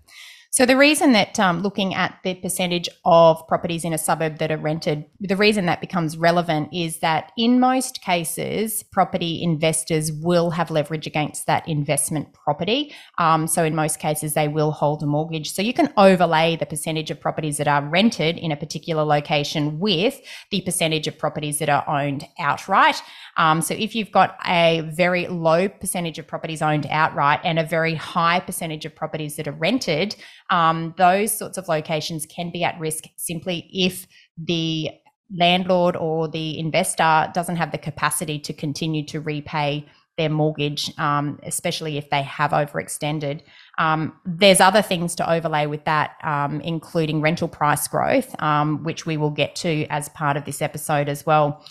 So 0.57 0.65
the 0.65 0.79
reason 0.79 1.13
that 1.13 1.39
um, 1.39 1.61
looking 1.61 1.93
at 1.93 2.19
the 2.25 2.33
percentage 2.33 2.89
of 3.05 3.47
properties 3.47 3.85
in 3.85 3.93
a 3.93 3.99
suburb 3.99 4.39
that 4.39 4.51
are 4.51 4.57
rented, 4.57 5.05
the 5.21 5.37
reason 5.37 5.67
that 5.67 5.83
becomes 5.83 6.17
relevant 6.17 6.71
is 6.73 7.01
that 7.01 7.31
in 7.37 7.61
most 7.61 8.01
cases, 8.01 8.83
property 8.83 9.43
investors 9.43 10.11
will 10.11 10.49
have 10.49 10.71
leverage 10.71 11.07
against 11.07 11.47
that 11.47 11.69
investment 11.69 12.33
property. 12.33 12.95
Um, 13.19 13.47
so 13.47 13.65
in 13.65 13.75
most 13.75 13.99
cases, 13.99 14.33
they 14.33 14.49
will 14.49 14.71
hold 14.71 15.03
a 15.03 15.07
mortgage. 15.07 15.53
So 15.53 15.61
you 15.61 15.75
can 15.75 15.93
overlay 15.99 16.57
the 16.57 16.65
percentage 16.65 17.11
of 17.11 17.21
properties 17.21 17.59
that 17.59 17.69
are 17.69 17.85
rented 17.85 18.39
in 18.39 18.51
a 18.51 18.57
particular 18.57 19.05
location 19.05 19.79
with 19.79 20.19
the 20.51 20.63
percentage 20.63 21.07
of 21.07 21.19
properties 21.19 21.59
that 21.59 21.69
are 21.69 21.87
owned 21.87 22.27
outright. 22.39 23.03
Um, 23.37 23.61
so 23.61 23.75
if 23.75 23.95
you've 23.95 24.11
got 24.11 24.39
a 24.47 24.81
very 24.95 25.27
low 25.27 25.69
percentage 25.69 26.19
of 26.19 26.27
properties 26.27 26.63
owned 26.63 26.87
outright 26.87 27.41
and 27.45 27.59
a 27.59 27.65
very 27.65 27.95
high 27.95 28.41
percentage 28.41 28.87
of 28.87 28.95
properties 28.95 29.37
that 29.37 29.47
are 29.47 29.53
rented, 29.53 30.17
um, 30.50 30.95
those 30.97 31.37
sorts 31.37 31.59
of 31.59 31.69
locations 31.69 32.26
can 32.26 32.50
be 32.50 32.65
at 32.65 32.79
risk 32.79 33.05
simply 33.17 33.69
if 33.73 34.07
the 34.38 34.91
landlord 35.35 35.97
or 35.97 36.29
the 36.29 36.59
investor 36.59 37.31
doesn't 37.35 37.57
have 37.57 37.73
the 37.73 37.79
capacity 37.79 38.38
to 38.38 38.53
continue 38.53 39.05
to 39.07 39.21
repay 39.21 39.87
their 40.17 40.31
mortgage, 40.31 40.91
um, 40.99 41.38
especially 41.43 41.99
if 41.99 42.09
they 42.11 42.23
have 42.23 42.53
overextended. 42.53 43.43
Um, 43.79 44.19
there's 44.25 44.61
other 44.61 44.81
things 44.81 45.15
to 45.17 45.31
overlay 45.31 45.67
with 45.67 45.85
that, 45.85 46.12
um, 46.23 46.61
including 46.62 47.21
rental 47.21 47.49
price 47.49 47.87
growth, 47.87 48.35
um, 48.41 48.83
which 48.83 49.05
we 49.05 49.17
will 49.17 49.31
get 49.31 49.55
to 49.57 49.87
as 49.87 50.09
part 50.11 50.37
of 50.37 50.45
this 50.45 50.62
episode 50.62 51.09
as 51.09 51.26
well. 51.26 51.62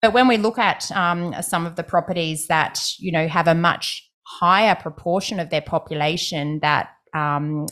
But 0.00 0.12
when 0.12 0.28
we 0.28 0.36
look 0.36 0.58
at 0.58 0.90
um, 0.92 1.34
some 1.42 1.66
of 1.66 1.76
the 1.76 1.82
properties 1.82 2.46
that 2.46 2.80
you 2.98 3.12
know 3.12 3.26
have 3.28 3.48
a 3.48 3.54
much 3.54 4.08
higher 4.22 4.76
proportion 4.76 5.40
of 5.40 5.50
their 5.50 5.60
population 5.60 6.60
that 6.60 6.90
um, 7.12 7.66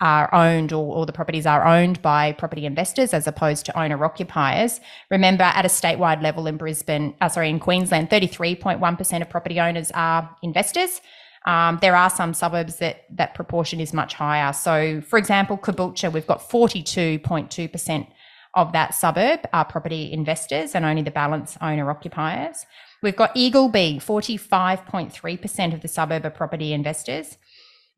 are 0.00 0.32
owned 0.34 0.72
or, 0.72 0.94
or, 0.94 1.06
the 1.06 1.12
properties 1.12 1.46
are 1.46 1.66
owned 1.66 2.02
by 2.02 2.32
property 2.32 2.66
investors 2.66 3.14
as 3.14 3.26
opposed 3.26 3.64
to 3.64 3.78
owner 3.78 4.04
occupiers. 4.04 4.80
Remember, 5.10 5.44
at 5.44 5.64
a 5.64 5.68
statewide 5.68 6.22
level 6.22 6.46
in 6.46 6.58
Brisbane, 6.58 7.14
uh, 7.20 7.28
sorry, 7.28 7.48
in 7.48 7.58
Queensland, 7.58 8.10
33.1% 8.10 9.22
of 9.22 9.30
property 9.30 9.58
owners 9.58 9.90
are 9.92 10.36
investors. 10.42 11.00
Um, 11.46 11.78
there 11.80 11.96
are 11.96 12.10
some 12.10 12.34
suburbs 12.34 12.76
that 12.76 13.04
that 13.10 13.34
proportion 13.34 13.80
is 13.80 13.94
much 13.94 14.14
higher. 14.14 14.52
So, 14.52 15.00
for 15.00 15.18
example, 15.18 15.56
Caboolture, 15.56 16.12
we've 16.12 16.26
got 16.26 16.40
42.2% 16.40 18.06
of 18.54 18.72
that 18.72 18.94
suburb 18.94 19.40
are 19.52 19.64
property 19.64 20.10
investors 20.12 20.74
and 20.74 20.84
only 20.84 21.02
the 21.02 21.10
balance 21.10 21.56
owner 21.60 21.88
occupiers. 21.90 22.66
We've 23.02 23.14
got 23.14 23.34
Eagleby, 23.34 23.98
45.3% 23.98 25.74
of 25.74 25.82
the 25.82 25.88
suburb 25.88 26.24
are 26.24 26.30
property 26.30 26.72
investors. 26.72 27.36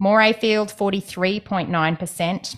Morayfield, 0.02 0.74
43.9%. 0.76 2.56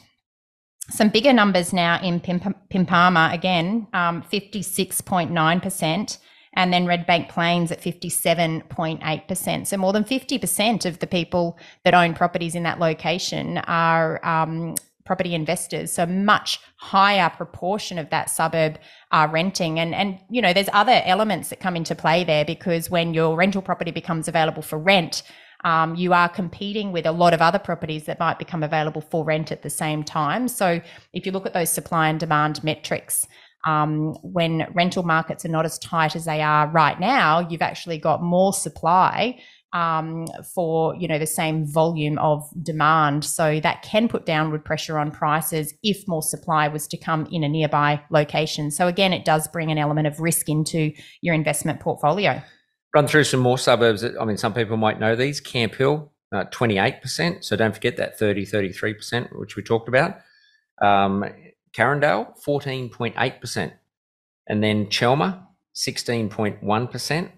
Some 0.91 1.09
bigger 1.09 1.33
numbers 1.33 1.73
now 1.73 2.01
in 2.03 2.21
Pimpama, 2.21 3.33
again, 3.33 3.87
um, 3.93 4.23
56.9%, 4.23 6.19
and 6.55 6.73
then 6.73 6.87
Redbank 6.87 7.29
Plains 7.29 7.71
at 7.71 7.81
57.8%. 7.81 9.67
So 9.67 9.77
more 9.77 9.93
than 9.93 10.05
50% 10.05 10.85
of 10.85 10.99
the 10.99 11.07
people 11.07 11.59
that 11.85 11.95
own 11.95 12.15
properties 12.15 12.57
in 12.57 12.65
that 12.65 12.81
location 12.81 13.59
are 13.59 14.25
um, 14.27 14.75
property 15.07 15.35
investors. 15.35 15.93
So 15.93 16.07
much 16.07 16.61
higher 16.77 17.31
proportion 17.31 17.99
of 17.99 18.11
that 18.11 18.29
suburb 18.31 18.79
are 19.13 19.29
renting. 19.29 19.79
And 19.79 19.95
and 19.95 20.19
you 20.29 20.43
know, 20.43 20.53
there's 20.53 20.69
other 20.73 21.03
elements 21.05 21.49
that 21.51 21.61
come 21.61 21.77
into 21.77 21.95
play 21.95 22.25
there 22.25 22.45
because 22.45 22.91
when 22.91 23.15
your 23.15 23.37
rental 23.37 23.63
property 23.63 23.91
becomes 23.91 24.29
available 24.29 24.63
for 24.63 24.79
rent, 24.79 25.23
um, 25.65 25.95
you 25.95 26.13
are 26.13 26.29
competing 26.29 26.93
with 26.93 27.07
a 27.07 27.13
lot 27.13 27.35
of 27.35 27.43
other 27.43 27.59
properties 27.59 28.05
that 28.05 28.19
might 28.19 28.39
become 28.39 28.63
available 28.63 29.01
for 29.01 29.25
rent 29.25 29.53
at 29.53 29.63
the 29.63 29.71
same 29.71 30.03
time. 30.03 30.49
So 30.49 30.81
if 31.13 31.27
you 31.27 31.33
look 31.33 31.47
at 31.47 31.53
those 31.53 31.71
supply 31.71 32.09
and 32.09 32.19
demand 32.19 32.65
metrics, 32.65 33.27
um, 33.67 34.15
when 34.23 34.67
rental 34.73 35.03
markets 35.03 35.45
are 35.45 35.51
not 35.51 35.67
as 35.67 35.79
tight 35.79 36.17
as 36.17 36.25
they 36.25 36.41
are 36.41 36.69
right 36.69 36.99
now, 36.99 37.41
you've 37.41 37.63
actually 37.63 37.99
got 37.99 38.23
more 38.23 38.53
supply 38.53 39.39
um, 39.73 40.27
for 40.55 40.97
you 40.97 41.07
know 41.07 41.19
the 41.19 41.27
same 41.27 41.65
volume 41.65 42.19
of 42.19 42.49
demand. 42.63 43.25
So 43.25 43.61
that 43.61 43.83
can 43.83 44.09
put 44.09 44.27
downward 44.27 44.65
pressure 44.65 44.99
on 44.99 45.11
prices 45.11 45.75
if 45.83 46.09
more 46.09 46.23
supply 46.23 46.69
was 46.69 46.89
to 46.89 46.97
come 46.97 47.27
in 47.31 47.45
a 47.45 47.49
nearby 47.49 48.01
location. 48.11 48.71
So 48.71 48.89
again, 48.89 49.13
it 49.13 49.25
does 49.25 49.47
bring 49.49 49.71
an 49.71 49.79
element 49.79 50.07
of 50.07 50.21
risk 50.21 50.49
into 50.49 50.93
your 51.21 51.35
investment 51.35 51.81
portfolio. 51.81 52.43
Run 52.95 53.07
through 53.07 53.25
some 53.25 53.41
more 53.41 53.59
suburbs. 53.59 54.05
I 54.05 54.25
mean, 54.25 54.37
some 54.37 54.53
people 54.53 54.77
might 54.77 54.99
know 54.99 55.15
these. 55.15 55.41
Camp 55.41 55.75
Hill, 55.75 56.11
uh, 56.33 56.45
28%. 56.47 57.45
So 57.45 57.57
don't 57.57 57.75
forget 57.75 57.97
that 57.99 58.19
30, 58.19 58.47
33%, 58.47 59.39
which 59.39 59.57
we 59.57 59.63
talked 59.63 59.89
about. 59.89 60.19
Um, 60.83 61.25
Carindale, 61.73 62.35
14.8%. 62.45 63.73
And 64.49 64.65
then 64.65 64.89
Chelmer, 64.91 65.41
16.1%. 65.75 67.31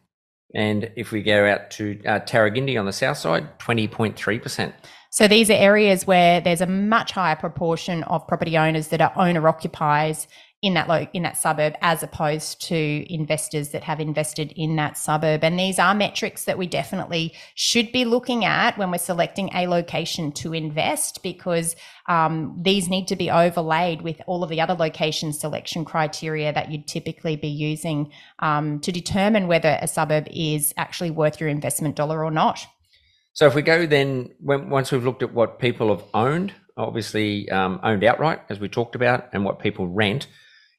And 0.54 0.90
if 0.96 1.12
we 1.12 1.22
go 1.22 1.46
out 1.46 1.70
to 1.72 2.00
uh, 2.06 2.20
Tarragindi 2.20 2.78
on 2.78 2.86
the 2.86 2.92
south 2.92 3.18
side, 3.18 3.58
20.3%. 3.58 4.72
So 5.10 5.28
these 5.28 5.50
are 5.50 5.54
areas 5.54 6.06
where 6.06 6.40
there's 6.40 6.60
a 6.60 6.66
much 6.66 7.12
higher 7.12 7.36
proportion 7.36 8.02
of 8.04 8.26
property 8.26 8.56
owners 8.56 8.88
that 8.88 9.00
are 9.00 9.12
owner 9.16 9.46
occupiers 9.46 10.26
in 10.62 10.74
that 10.74 10.88
lo- 10.88 11.06
in 11.12 11.24
that 11.24 11.36
suburb 11.36 11.74
as 11.82 12.04
opposed 12.04 12.62
to 12.62 13.12
investors 13.12 13.70
that 13.70 13.82
have 13.82 13.98
invested 13.98 14.52
in 14.56 14.76
that 14.76 14.96
suburb 14.96 15.42
and 15.42 15.58
these 15.58 15.78
are 15.78 15.92
metrics 15.92 16.44
that 16.44 16.56
we 16.56 16.68
definitely 16.68 17.34
should 17.56 17.90
be 17.90 18.04
looking 18.04 18.44
at 18.44 18.78
when 18.78 18.90
we're 18.90 18.98
selecting 18.98 19.50
a 19.54 19.66
location 19.66 20.30
to 20.30 20.54
invest 20.54 21.20
because 21.22 21.74
um, 22.08 22.56
these 22.62 22.88
need 22.88 23.08
to 23.08 23.16
be 23.16 23.28
overlaid 23.28 24.02
with 24.02 24.20
all 24.26 24.44
of 24.44 24.50
the 24.50 24.60
other 24.60 24.74
location 24.74 25.32
selection 25.32 25.84
criteria 25.84 26.52
that 26.52 26.70
you'd 26.70 26.86
typically 26.86 27.34
be 27.34 27.48
using 27.48 28.12
um, 28.38 28.78
to 28.80 28.92
determine 28.92 29.48
whether 29.48 29.78
a 29.82 29.88
suburb 29.88 30.28
is 30.30 30.72
actually 30.76 31.10
worth 31.10 31.40
your 31.40 31.48
investment 31.48 31.96
dollar 31.96 32.24
or 32.24 32.30
not 32.30 32.64
so 33.34 33.46
if 33.46 33.54
we 33.54 33.62
go 33.62 33.86
then, 33.86 34.30
when, 34.40 34.68
once 34.68 34.92
we've 34.92 35.04
looked 35.04 35.22
at 35.22 35.32
what 35.32 35.58
people 35.58 35.88
have 35.88 36.04
owned 36.14 36.52
obviously 36.76 37.50
um, 37.50 37.80
owned 37.82 38.04
outright, 38.04 38.40
as 38.48 38.58
we 38.58 38.68
talked 38.68 38.94
about, 38.94 39.28
and 39.32 39.44
what 39.44 39.58
people 39.58 39.86
rent. 39.86 40.26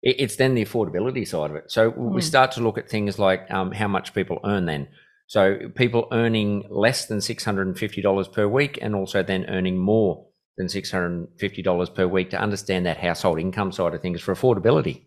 It's 0.06 0.36
then 0.36 0.54
the 0.54 0.66
affordability 0.66 1.26
side 1.26 1.50
of 1.50 1.56
it. 1.56 1.72
So 1.72 1.92
mm. 1.92 2.14
we 2.14 2.22
start 2.22 2.52
to 2.54 2.62
look 2.62 2.78
at 2.78 2.90
things 2.90 3.18
like 3.18 3.50
um, 3.50 3.72
how 3.72 3.88
much 3.88 4.14
people 4.14 4.40
earn 4.44 4.66
then. 4.66 4.90
So 5.28 5.70
people 5.76 6.10
earning 6.12 6.66
less 6.70 7.06
than 7.06 7.20
$650 7.20 8.34
per 8.34 8.48
week 8.48 8.78
and 8.82 8.94
also 8.94 9.24
then 9.24 9.46
earning 9.46 9.80
more 9.80 10.28
than 10.58 10.68
$650 10.68 11.96
per 11.96 12.08
week 12.08 12.30
to 12.32 12.40
understand 12.40 12.86
that 12.86 12.98
household 12.98 13.40
income 13.40 13.72
side 13.72 13.96
of 13.96 14.02
things 14.02 14.22
for 14.22 14.36
affordability. 14.36 15.06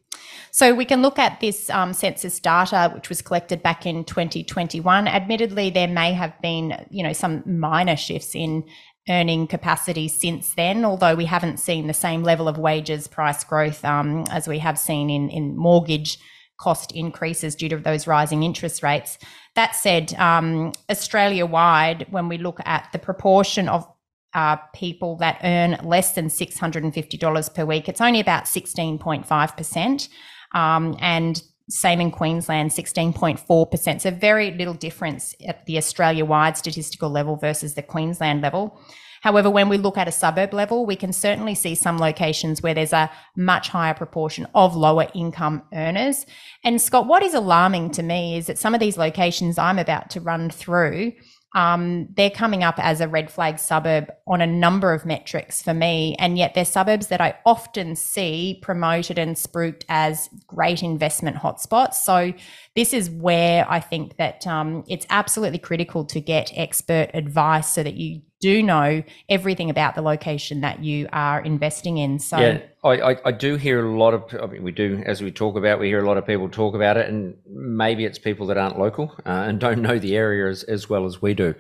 So 0.50 0.74
we 0.74 0.86
can 0.86 1.02
look 1.02 1.18
at 1.18 1.40
this 1.40 1.68
um, 1.68 1.92
census 1.92 2.40
data, 2.40 2.90
which 2.94 3.10
was 3.10 3.20
collected 3.20 3.62
back 3.62 3.84
in 3.84 4.04
2021. 4.04 5.06
Admittedly, 5.06 5.68
there 5.68 5.88
may 5.88 6.14
have 6.14 6.32
been, 6.40 6.86
you 6.90 7.02
know, 7.02 7.12
some 7.12 7.42
minor 7.46 7.96
shifts 7.96 8.34
in 8.34 8.64
earning 9.08 9.46
capacity 9.46 10.08
since 10.08 10.54
then, 10.54 10.84
although 10.84 11.14
we 11.14 11.24
haven't 11.24 11.58
seen 11.58 11.86
the 11.86 11.94
same 11.94 12.22
level 12.22 12.48
of 12.48 12.58
wages 12.58 13.06
price 13.06 13.44
growth 13.44 13.84
um, 13.84 14.24
as 14.30 14.48
we 14.48 14.58
have 14.58 14.78
seen 14.78 15.10
in, 15.10 15.28
in 15.28 15.56
mortgage 15.56 16.18
cost 16.58 16.92
increases 16.92 17.54
due 17.54 17.68
to 17.68 17.76
those 17.76 18.06
rising 18.06 18.42
interest 18.42 18.82
rates. 18.82 19.18
That 19.54 19.76
said, 19.76 20.14
um, 20.14 20.72
Australia 20.90 21.46
wide, 21.46 22.06
when 22.10 22.28
we 22.28 22.38
look 22.38 22.60
at 22.64 22.88
the 22.92 22.98
proportion 22.98 23.68
of 23.68 23.86
uh, 24.34 24.56
people 24.74 25.16
that 25.16 25.40
earn 25.44 25.78
less 25.82 26.12
than 26.12 26.28
$650 26.28 27.54
per 27.54 27.64
week, 27.64 27.88
it's 27.88 28.00
only 28.00 28.20
about 28.20 28.44
16.5%. 28.44 30.08
Um, 30.52 30.96
and 31.00 31.42
same 31.68 32.00
in 32.00 32.10
Queensland, 32.10 32.70
16.4%. 32.70 34.00
So 34.00 34.10
very 34.10 34.52
little 34.52 34.74
difference 34.74 35.34
at 35.46 35.66
the 35.66 35.78
Australia 35.78 36.24
wide 36.24 36.56
statistical 36.56 37.10
level 37.10 37.36
versus 37.36 37.74
the 37.74 37.82
Queensland 37.82 38.40
level. 38.40 38.80
However, 39.22 39.50
when 39.50 39.68
we 39.68 39.76
look 39.76 39.98
at 39.98 40.06
a 40.06 40.12
suburb 40.12 40.54
level, 40.54 40.86
we 40.86 40.94
can 40.94 41.12
certainly 41.12 41.56
see 41.56 41.74
some 41.74 41.98
locations 41.98 42.62
where 42.62 42.74
there's 42.74 42.92
a 42.92 43.10
much 43.34 43.68
higher 43.68 43.94
proportion 43.94 44.46
of 44.54 44.76
lower 44.76 45.08
income 45.14 45.62
earners. 45.72 46.26
And 46.62 46.80
Scott, 46.80 47.08
what 47.08 47.24
is 47.24 47.34
alarming 47.34 47.90
to 47.92 48.04
me 48.04 48.36
is 48.36 48.46
that 48.46 48.58
some 48.58 48.74
of 48.74 48.78
these 48.78 48.96
locations 48.96 49.58
I'm 49.58 49.80
about 49.80 50.10
to 50.10 50.20
run 50.20 50.50
through 50.50 51.12
um, 51.54 52.08
they're 52.16 52.30
coming 52.30 52.62
up 52.62 52.78
as 52.78 53.00
a 53.00 53.08
red 53.08 53.30
flag 53.30 53.58
suburb 53.58 54.12
on 54.26 54.40
a 54.40 54.46
number 54.46 54.92
of 54.92 55.06
metrics 55.06 55.62
for 55.62 55.72
me. 55.72 56.14
And 56.18 56.36
yet 56.36 56.54
they're 56.54 56.64
suburbs 56.64 57.06
that 57.06 57.20
I 57.20 57.36
often 57.46 57.96
see 57.96 58.58
promoted 58.62 59.18
and 59.18 59.36
spruiked 59.36 59.84
as 59.88 60.28
great 60.46 60.82
investment 60.82 61.36
hotspots. 61.36 61.94
So 61.94 62.34
this 62.74 62.92
is 62.92 63.08
where 63.10 63.64
I 63.70 63.80
think 63.80 64.16
that 64.16 64.46
um, 64.46 64.84
it's 64.88 65.06
absolutely 65.08 65.58
critical 65.58 66.04
to 66.06 66.20
get 66.20 66.52
expert 66.54 67.10
advice 67.14 67.72
so 67.72 67.82
that 67.82 67.94
you 67.94 68.20
do 68.40 68.62
know 68.62 69.02
everything 69.28 69.70
about 69.70 69.94
the 69.94 70.02
location 70.02 70.60
that 70.60 70.82
you 70.84 71.08
are 71.12 71.40
investing 71.40 71.98
in. 71.98 72.18
So 72.18 72.38
yeah, 72.38 72.60
I, 72.84 73.12
I, 73.12 73.16
I, 73.26 73.32
do 73.32 73.56
hear 73.56 73.84
a 73.84 73.98
lot 73.98 74.14
of. 74.14 74.24
I 74.40 74.46
mean, 74.46 74.62
we 74.62 74.72
do 74.72 75.02
as 75.06 75.22
we 75.22 75.30
talk 75.30 75.56
about. 75.56 75.80
We 75.80 75.88
hear 75.88 76.02
a 76.02 76.06
lot 76.06 76.18
of 76.18 76.26
people 76.26 76.48
talk 76.48 76.74
about 76.74 76.96
it, 76.96 77.08
and 77.08 77.36
maybe 77.48 78.04
it's 78.04 78.18
people 78.18 78.46
that 78.48 78.58
aren't 78.58 78.78
local 78.78 79.14
uh, 79.24 79.30
and 79.30 79.58
don't 79.58 79.80
know 79.80 79.98
the 79.98 80.16
area 80.16 80.50
as, 80.50 80.64
as 80.64 80.88
well 80.88 81.06
as 81.06 81.22
we 81.22 81.34
do. 81.34 81.54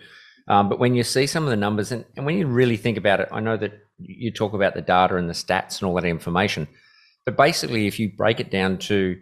Um, 0.48 0.68
but 0.68 0.78
when 0.78 0.94
you 0.94 1.02
see 1.02 1.26
some 1.26 1.44
of 1.44 1.50
the 1.50 1.56
numbers, 1.56 1.90
and, 1.92 2.04
and 2.16 2.24
when 2.24 2.38
you 2.38 2.46
really 2.46 2.76
think 2.76 2.96
about 2.96 3.20
it, 3.20 3.28
I 3.32 3.40
know 3.40 3.56
that 3.56 3.72
you 3.98 4.30
talk 4.30 4.52
about 4.52 4.74
the 4.74 4.82
data 4.82 5.16
and 5.16 5.28
the 5.28 5.34
stats 5.34 5.80
and 5.80 5.88
all 5.88 5.94
that 5.94 6.04
information, 6.04 6.68
but 7.24 7.36
basically, 7.36 7.86
if 7.86 7.98
you 7.98 8.12
break 8.14 8.38
it 8.38 8.50
down 8.50 8.78
to 8.78 9.18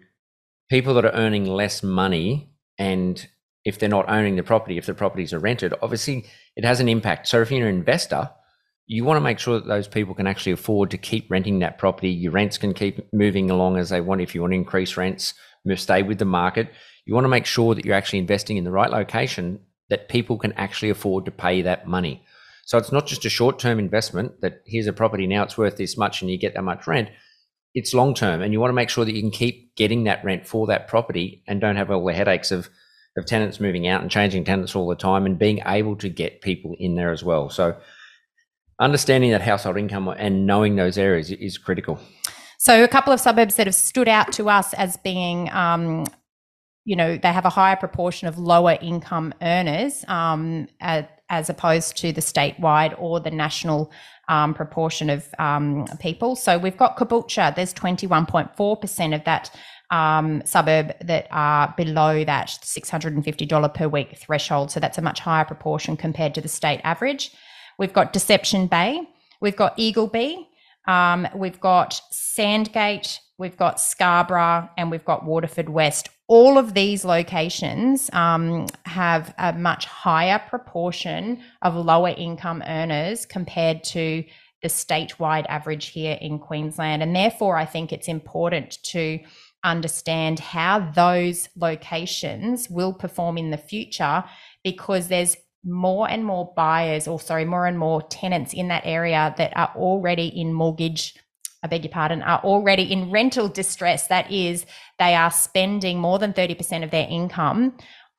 people 0.69 0.93
that 0.95 1.05
are 1.05 1.11
earning 1.11 1.45
less 1.45 1.81
money 1.81 2.49
and 2.77 3.27
if 3.65 3.79
they're 3.79 3.89
not 3.89 4.09
owning 4.09 4.35
the 4.35 4.43
property, 4.43 4.77
if 4.77 4.85
the 4.85 4.93
properties 4.93 5.33
are 5.33 5.39
rented, 5.39 5.73
obviously 5.81 6.25
it 6.55 6.63
has 6.63 6.79
an 6.79 6.87
impact. 6.87 7.27
So 7.27 7.41
if 7.41 7.51
you're 7.51 7.67
an 7.67 7.75
investor, 7.75 8.29
you 8.87 9.03
want 9.03 9.17
to 9.17 9.21
make 9.21 9.39
sure 9.39 9.59
that 9.59 9.67
those 9.67 9.87
people 9.87 10.13
can 10.13 10.27
actually 10.27 10.51
afford 10.51 10.91
to 10.91 10.97
keep 10.97 11.29
renting 11.31 11.59
that 11.59 11.79
property. 11.79 12.09
Your 12.09 12.31
rents 12.31 12.59
can 12.59 12.73
keep 12.73 13.11
moving 13.11 13.49
along 13.49 13.77
as 13.77 13.89
they 13.89 14.01
want. 14.01 14.21
If 14.21 14.35
you 14.35 14.41
want 14.41 14.51
to 14.51 14.57
increase 14.57 14.95
rents, 14.95 15.33
stay 15.75 16.03
with 16.03 16.19
the 16.19 16.25
market. 16.25 16.71
You 17.05 17.15
want 17.15 17.25
to 17.25 17.29
make 17.29 17.47
sure 17.47 17.73
that 17.73 17.83
you're 17.83 17.95
actually 17.95 18.19
investing 18.19 18.57
in 18.57 18.63
the 18.63 18.71
right 18.71 18.91
location 18.91 19.59
that 19.89 20.09
people 20.09 20.37
can 20.37 20.53
actually 20.53 20.91
afford 20.91 21.25
to 21.25 21.31
pay 21.31 21.63
that 21.63 21.87
money. 21.87 22.23
So 22.65 22.77
it's 22.77 22.91
not 22.91 23.07
just 23.07 23.25
a 23.25 23.29
short 23.29 23.59
term 23.59 23.79
investment 23.79 24.41
that 24.41 24.61
here's 24.65 24.87
a 24.87 24.93
property 24.93 25.27
now 25.27 25.43
it's 25.43 25.57
worth 25.57 25.77
this 25.77 25.97
much 25.97 26.21
and 26.21 26.29
you 26.29 26.37
get 26.37 26.53
that 26.53 26.63
much 26.63 26.85
rent. 26.87 27.09
It's 27.73 27.93
long 27.93 28.13
term 28.13 28.41
and 28.41 28.53
you 28.53 28.59
want 28.59 28.69
to 28.69 28.75
make 28.75 28.89
sure 28.89 29.05
that 29.05 29.15
you 29.15 29.21
can 29.21 29.31
keep 29.31 29.75
getting 29.75 30.03
that 30.03 30.23
rent 30.23 30.47
for 30.47 30.67
that 30.67 30.87
property 30.87 31.43
and 31.47 31.59
don't 31.59 31.75
have 31.75 31.91
all 31.91 32.05
the 32.05 32.13
headaches 32.13 32.51
of 32.51 32.69
of 33.17 33.25
tenants 33.25 33.59
moving 33.59 33.87
out 33.87 34.01
and 34.01 34.11
changing 34.11 34.43
tenants 34.43 34.75
all 34.75 34.87
the 34.87 34.95
time 34.95 35.25
and 35.25 35.39
being 35.39 35.61
able 35.65 35.95
to 35.97 36.09
get 36.09 36.41
people 36.41 36.75
in 36.79 36.95
there 36.95 37.11
as 37.11 37.23
well. 37.23 37.49
So 37.49 37.77
understanding 38.79 39.31
that 39.31 39.41
household 39.41 39.77
income 39.77 40.07
and 40.09 40.45
knowing 40.45 40.75
those 40.75 40.97
areas 40.97 41.31
is 41.31 41.57
critical. 41.57 41.99
So 42.57 42.83
a 42.83 42.87
couple 42.87 43.13
of 43.13 43.19
suburbs 43.19 43.55
that 43.55 43.67
have 43.67 43.75
stood 43.75 44.07
out 44.07 44.31
to 44.33 44.49
us 44.49 44.73
as 44.73 44.97
being 44.97 45.49
um, 45.51 46.05
you 46.83 46.95
know 46.95 47.17
they 47.17 47.31
have 47.31 47.45
a 47.45 47.49
higher 47.49 47.75
proportion 47.75 48.27
of 48.27 48.37
lower 48.37 48.77
income 48.81 49.33
earners 49.41 50.05
um, 50.07 50.67
as, 50.79 51.05
as, 51.29 51.49
opposed 51.49 51.97
to 51.97 52.11
the 52.11 52.21
statewide 52.21 52.95
or 52.97 53.19
the 53.19 53.31
national 53.31 53.91
um, 54.29 54.53
proportion 54.53 55.09
of 55.09 55.27
um, 55.39 55.85
people. 55.99 56.35
So 56.35 56.57
we've 56.57 56.77
got 56.77 56.97
Caboolture. 56.97 57.55
There's 57.55 57.73
21.4% 57.73 59.15
of 59.15 59.23
that 59.25 59.51
um, 59.91 60.41
suburb 60.45 60.93
that 61.01 61.27
are 61.31 61.73
below 61.77 62.23
that 62.23 62.47
$650 62.47 63.73
per 63.73 63.87
week 63.87 64.17
threshold. 64.17 64.71
So 64.71 64.79
that's 64.79 64.97
a 64.97 65.01
much 65.01 65.19
higher 65.19 65.45
proportion 65.45 65.97
compared 65.97 66.33
to 66.35 66.41
the 66.41 66.47
state 66.47 66.81
average. 66.83 67.31
We've 67.77 67.93
got 67.93 68.13
Deception 68.13 68.67
Bay, 68.67 69.01
we've 69.41 69.55
got 69.55 69.77
Eagleby, 69.77 70.45
um, 70.87 71.27
we've 71.35 71.59
got 71.59 72.01
Sandgate, 72.11 73.19
we've 73.37 73.57
got 73.57 73.79
Scarborough, 73.79 74.69
and 74.77 74.89
we've 74.91 75.05
got 75.05 75.25
Waterford 75.25 75.69
West. 75.69 76.09
All 76.27 76.57
of 76.57 76.73
these 76.73 77.05
locations 77.05 78.09
um, 78.13 78.65
have 78.85 79.33
a 79.37 79.53
much 79.53 79.85
higher 79.85 80.39
proportion 80.39 81.41
of 81.61 81.75
lower 81.75 82.09
income 82.09 82.63
earners 82.65 83.25
compared 83.25 83.83
to 83.85 84.23
the 84.61 84.69
statewide 84.69 85.45
average 85.47 85.87
here 85.87 86.17
in 86.19 86.39
Queensland. 86.39 87.03
And 87.03 87.15
therefore, 87.15 87.55
I 87.55 87.65
think 87.65 87.93
it's 87.93 88.07
important 88.07 88.81
to 88.85 89.19
understand 89.69 90.39
how 90.39 90.91
those 90.91 91.49
locations 91.55 92.69
will 92.69 92.93
perform 92.93 93.37
in 93.37 93.51
the 93.51 93.57
future 93.57 94.23
because 94.63 95.07
there's 95.07 95.35
more 95.65 96.09
and 96.09 96.23
more 96.23 96.53
buyers, 96.55 97.07
or 97.07 97.19
sorry, 97.19 97.45
more 97.45 97.65
and 97.65 97.79
more 97.79 98.01
tenants 98.03 98.53
in 98.53 98.67
that 98.67 98.83
area 98.85 99.33
that 99.37 99.55
are 99.57 99.71
already 99.75 100.27
in 100.27 100.53
mortgage, 100.53 101.15
I 101.63 101.67
beg 101.67 101.83
your 101.83 101.91
pardon, 101.91 102.21
are 102.21 102.39
already 102.39 102.83
in 102.83 103.09
rental 103.09 103.47
distress. 103.49 104.07
That 104.07 104.31
is, 104.31 104.65
they 104.99 105.15
are 105.15 105.31
spending 105.31 105.99
more 105.99 106.19
than 106.19 106.33
30% 106.33 106.83
of 106.83 106.91
their 106.91 107.07
income 107.09 107.77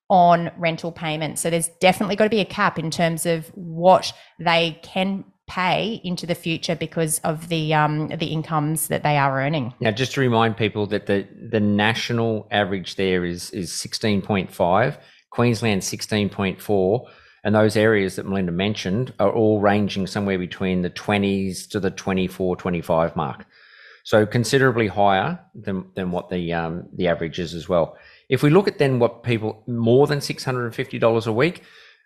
on 0.08 0.50
rental 0.56 0.92
payments. 0.92 1.40
So 1.40 1.50
there's 1.50 1.68
definitely 1.80 2.16
got 2.16 2.24
to 2.24 2.30
be 2.30 2.40
a 2.40 2.44
cap 2.44 2.78
in 2.78 2.90
terms 2.90 3.26
of 3.26 3.46
what 3.54 4.12
they 4.38 4.78
can 4.82 5.24
pay 5.46 6.00
into 6.02 6.26
the 6.26 6.34
future 6.34 6.74
because 6.74 7.18
of 7.20 7.48
the 7.48 7.72
um, 7.72 8.08
the 8.08 8.26
incomes 8.26 8.88
that 8.88 9.02
they 9.02 9.16
are 9.16 9.40
earning. 9.40 9.72
Now, 9.80 9.90
just 9.90 10.12
to 10.12 10.20
remind 10.20 10.56
people 10.56 10.86
that 10.88 11.06
the 11.06 11.26
the 11.50 11.60
national 11.60 12.48
average 12.50 12.96
there 12.96 13.24
is 13.24 13.50
is 13.50 13.72
sixteen 13.72 14.22
point 14.22 14.52
five, 14.52 14.98
Queensland 15.30 15.84
sixteen 15.84 16.28
point 16.28 16.60
four, 16.60 17.08
and 17.44 17.54
those 17.54 17.76
areas 17.76 18.16
that 18.16 18.26
Melinda 18.26 18.52
mentioned 18.52 19.12
are 19.20 19.30
all 19.30 19.60
ranging 19.60 20.06
somewhere 20.06 20.38
between 20.38 20.82
the 20.82 20.90
twenties 20.90 21.66
to 21.68 21.80
the 21.80 21.90
24, 21.90 22.56
25 22.56 23.16
mark. 23.16 23.46
So 24.04 24.26
considerably 24.26 24.88
higher 24.88 25.38
than 25.54 25.90
than 25.94 26.10
what 26.10 26.28
the 26.28 26.52
um, 26.52 26.88
the 26.92 27.08
average 27.08 27.38
is 27.38 27.54
as 27.54 27.68
well. 27.68 27.96
If 28.28 28.42
we 28.42 28.50
look 28.50 28.66
at 28.66 28.78
then 28.78 28.98
what 28.98 29.22
people 29.22 29.62
more 29.66 30.06
than 30.06 30.20
six 30.20 30.44
hundred 30.44 30.66
and 30.66 30.74
fifty 30.74 30.98
dollars 30.98 31.26
a 31.26 31.32
week. 31.32 31.62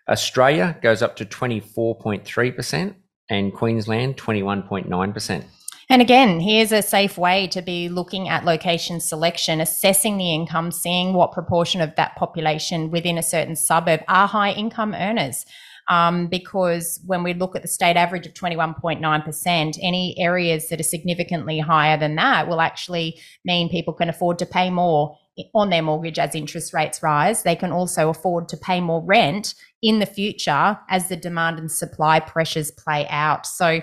Australia 0.09 0.77
goes 0.81 1.01
up 1.01 1.15
to 1.15 1.25
24.3%, 1.25 2.95
and 3.31 3.53
Queensland 3.53 4.17
21.9%. 4.17 5.43
And 5.89 6.01
again, 6.01 6.39
here's 6.39 6.71
a 6.71 6.81
safe 6.81 7.17
way 7.17 7.47
to 7.47 7.61
be 7.61 7.89
looking 7.89 8.29
at 8.29 8.45
location 8.45 8.99
selection, 8.99 9.59
assessing 9.59 10.17
the 10.17 10.33
income, 10.33 10.71
seeing 10.71 11.13
what 11.13 11.31
proportion 11.31 11.81
of 11.81 11.95
that 11.95 12.15
population 12.15 12.91
within 12.91 13.17
a 13.17 13.23
certain 13.23 13.55
suburb 13.55 14.01
are 14.07 14.27
high 14.27 14.51
income 14.51 14.93
earners. 14.93 15.45
Um, 15.89 16.27
because 16.27 17.01
when 17.05 17.23
we 17.23 17.33
look 17.33 17.55
at 17.55 17.61
the 17.61 17.67
state 17.67 17.97
average 17.97 18.25
of 18.25 18.33
21.9%, 18.33 19.79
any 19.81 20.15
areas 20.17 20.69
that 20.69 20.79
are 20.79 20.83
significantly 20.83 21.59
higher 21.59 21.97
than 21.97 22.15
that 22.15 22.47
will 22.47 22.61
actually 22.61 23.19
mean 23.43 23.67
people 23.67 23.93
can 23.93 24.07
afford 24.07 24.39
to 24.39 24.45
pay 24.45 24.69
more 24.69 25.17
on 25.55 25.69
their 25.69 25.81
mortgage 25.81 26.19
as 26.19 26.35
interest 26.35 26.73
rates 26.73 27.01
rise. 27.01 27.43
They 27.43 27.55
can 27.55 27.71
also 27.71 28.09
afford 28.09 28.49
to 28.49 28.57
pay 28.57 28.81
more 28.81 29.03
rent 29.03 29.55
in 29.81 29.99
the 29.99 30.05
future 30.05 30.77
as 30.89 31.09
the 31.09 31.15
demand 31.15 31.59
and 31.59 31.71
supply 31.71 32.19
pressures 32.19 32.71
play 32.71 33.07
out. 33.09 33.45
So 33.45 33.81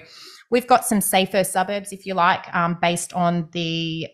we've 0.50 0.66
got 0.66 0.84
some 0.84 1.00
safer 1.00 1.44
suburbs, 1.44 1.92
if 1.92 2.06
you 2.06 2.14
like, 2.14 2.54
um, 2.54 2.78
based 2.80 3.12
on 3.12 3.48
the 3.52 4.08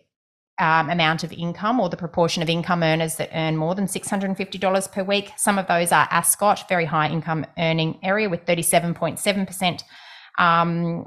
um, 0.57 0.89
amount 0.89 1.23
of 1.23 1.33
income 1.33 1.79
or 1.79 1.89
the 1.89 1.97
proportion 1.97 2.41
of 2.41 2.49
income 2.49 2.81
earners 2.81 3.15
that 3.15 3.29
earn 3.33 3.57
more 3.57 3.75
than 3.75 3.87
$650 3.87 4.91
per 4.91 5.03
week. 5.03 5.31
Some 5.37 5.59
of 5.59 5.67
those 5.67 5.91
are 5.91 6.07
Ascot, 6.09 6.67
very 6.69 6.85
high 6.85 7.09
income 7.09 7.45
earning 7.57 7.99
area 8.01 8.29
with 8.29 8.45
37.7% 8.45 9.83
um, 10.39 11.03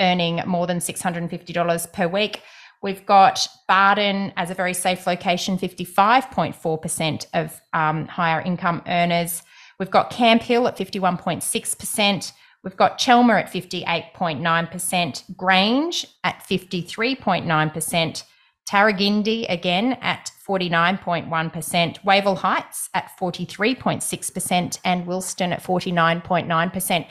earning 0.00 0.42
more 0.46 0.66
than 0.66 0.78
$650 0.78 1.92
per 1.92 2.08
week. 2.08 2.42
We've 2.86 3.04
got 3.04 3.48
Bardon 3.68 4.32
as 4.36 4.52
a 4.52 4.54
very 4.54 4.72
safe 4.72 5.08
location, 5.08 5.58
55.4% 5.58 7.26
of 7.34 7.60
um, 7.72 8.06
higher 8.06 8.40
income 8.40 8.80
earners. 8.86 9.42
We've 9.80 9.90
got 9.90 10.10
Camp 10.10 10.40
Hill 10.40 10.68
at 10.68 10.76
51.6%. 10.78 12.32
We've 12.62 12.76
got 12.76 12.98
Chelmer 12.98 13.38
at 13.38 13.52
58.9%, 13.52 15.36
Grange 15.36 16.06
at 16.22 16.44
53.9%, 16.48 18.22
Tarragindi 18.70 19.46
again 19.48 19.94
at 19.94 20.30
49.1%, 20.48 22.04
Wavell 22.04 22.36
Heights 22.36 22.88
at 22.94 23.10
43.6%, 23.20 24.78
and 24.84 25.06
Wilston 25.08 25.50
at 25.50 25.60
49.9%. 25.60 27.06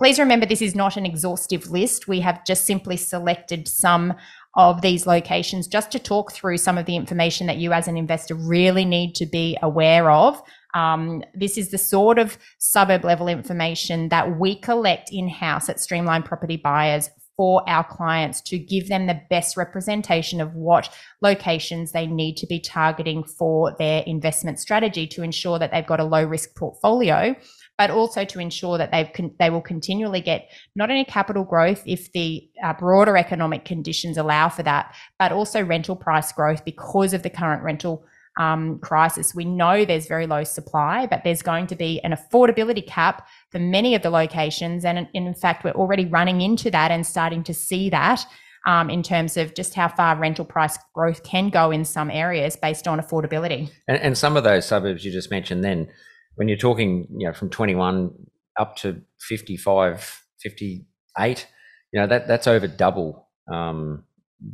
Please 0.00 0.18
remember 0.18 0.44
this 0.44 0.60
is 0.60 0.74
not 0.74 0.96
an 0.96 1.06
exhaustive 1.06 1.70
list. 1.70 2.08
We 2.08 2.18
have 2.20 2.44
just 2.44 2.66
simply 2.66 2.96
selected 2.96 3.68
some 3.68 4.14
of 4.56 4.82
these 4.82 5.06
locations 5.06 5.66
just 5.66 5.90
to 5.92 5.98
talk 5.98 6.32
through 6.32 6.58
some 6.58 6.78
of 6.78 6.86
the 6.86 6.96
information 6.96 7.46
that 7.46 7.56
you 7.56 7.72
as 7.72 7.88
an 7.88 7.96
investor 7.96 8.34
really 8.34 8.84
need 8.84 9.14
to 9.14 9.26
be 9.26 9.56
aware 9.62 10.10
of. 10.10 10.40
Um, 10.74 11.22
this 11.34 11.56
is 11.56 11.70
the 11.70 11.78
sort 11.78 12.18
of 12.18 12.36
suburb 12.58 13.04
level 13.04 13.28
information 13.28 14.08
that 14.08 14.38
we 14.38 14.56
collect 14.56 15.10
in 15.12 15.28
house 15.28 15.68
at 15.68 15.80
Streamline 15.80 16.22
Property 16.22 16.56
Buyers 16.56 17.10
for 17.36 17.68
our 17.68 17.84
clients 17.84 18.40
to 18.40 18.58
give 18.58 18.88
them 18.88 19.06
the 19.06 19.20
best 19.28 19.56
representation 19.56 20.40
of 20.40 20.54
what 20.54 20.88
locations 21.20 21.92
they 21.92 22.06
need 22.06 22.36
to 22.36 22.46
be 22.46 22.60
targeting 22.60 23.24
for 23.24 23.74
their 23.78 24.02
investment 24.06 24.60
strategy 24.60 25.06
to 25.08 25.22
ensure 25.22 25.58
that 25.58 25.72
they've 25.72 25.86
got 25.86 26.00
a 26.00 26.04
low 26.04 26.24
risk 26.24 26.54
portfolio 26.56 27.34
but 27.78 27.90
also 27.90 28.24
to 28.24 28.38
ensure 28.38 28.78
that 28.78 28.90
they've 28.92 29.12
con- 29.12 29.34
they 29.38 29.50
will 29.50 29.60
continually 29.60 30.20
get 30.20 30.48
not 30.76 30.90
only 30.90 31.04
capital 31.04 31.44
growth 31.44 31.82
if 31.86 32.12
the 32.12 32.48
uh, 32.62 32.72
broader 32.74 33.16
economic 33.16 33.64
conditions 33.64 34.16
allow 34.16 34.48
for 34.48 34.62
that, 34.62 34.94
but 35.18 35.32
also 35.32 35.62
rental 35.62 35.96
price 35.96 36.32
growth 36.32 36.64
because 36.64 37.12
of 37.12 37.22
the 37.22 37.30
current 37.30 37.62
rental 37.62 38.04
um, 38.38 38.78
crisis. 38.80 39.34
We 39.34 39.44
know 39.44 39.84
there's 39.84 40.06
very 40.06 40.26
low 40.26 40.44
supply, 40.44 41.06
but 41.06 41.22
there's 41.24 41.42
going 41.42 41.66
to 41.68 41.76
be 41.76 42.00
an 42.02 42.12
affordability 42.12 42.86
cap 42.86 43.28
for 43.50 43.58
many 43.58 43.94
of 43.94 44.02
the 44.02 44.10
locations. 44.10 44.84
And 44.84 45.08
in 45.14 45.34
fact, 45.34 45.64
we're 45.64 45.70
already 45.72 46.06
running 46.06 46.40
into 46.40 46.70
that 46.70 46.90
and 46.90 47.06
starting 47.06 47.44
to 47.44 47.54
see 47.54 47.90
that 47.90 48.26
um, 48.66 48.90
in 48.90 49.02
terms 49.02 49.36
of 49.36 49.54
just 49.54 49.74
how 49.74 49.88
far 49.88 50.16
rental 50.16 50.44
price 50.44 50.78
growth 50.94 51.22
can 51.22 51.48
go 51.50 51.70
in 51.70 51.84
some 51.84 52.10
areas 52.10 52.56
based 52.56 52.88
on 52.88 52.98
affordability. 52.98 53.70
And, 53.86 54.00
and 54.00 54.18
some 54.18 54.36
of 54.36 54.44
those 54.44 54.66
suburbs 54.66 55.04
you 55.04 55.12
just 55.12 55.30
mentioned, 55.30 55.62
then 55.62 55.88
when 56.36 56.48
you're 56.48 56.56
talking, 56.56 57.06
you 57.16 57.26
know, 57.26 57.32
from 57.32 57.50
21 57.50 58.12
up 58.58 58.76
to 58.76 59.02
55, 59.20 60.22
58, 60.40 61.46
you 61.92 62.00
know, 62.00 62.06
that 62.06 62.28
that's 62.28 62.46
over 62.46 62.66
double 62.66 63.28
um, 63.52 64.04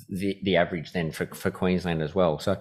the 0.09 0.39
the 0.43 0.57
average 0.57 0.93
then 0.93 1.11
for 1.11 1.27
for 1.27 1.51
Queensland 1.51 2.03
as 2.03 2.15
well. 2.15 2.39
So 2.39 2.61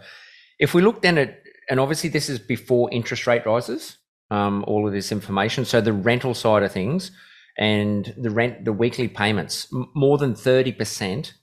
if 0.60 0.74
we 0.74 0.82
look 0.82 1.02
then 1.02 1.18
at, 1.18 1.42
and 1.70 1.80
obviously 1.80 2.10
this 2.10 2.30
is 2.30 2.40
before 2.40 2.92
interest 2.92 3.28
rate 3.28 3.46
rises, 3.46 3.98
um, 4.32 4.64
all 4.68 4.88
of 4.88 4.94
this 4.94 5.12
information. 5.12 5.66
So 5.66 5.82
the 5.82 5.94
rental 5.94 6.34
side 6.34 6.64
of 6.64 6.72
things 6.72 7.12
and 7.58 8.14
the 8.18 8.30
rent, 8.30 8.66
the 8.66 8.74
weekly 8.74 9.08
payments, 9.08 9.68
more 9.96 10.18
than 10.18 10.34
30% 10.34 11.34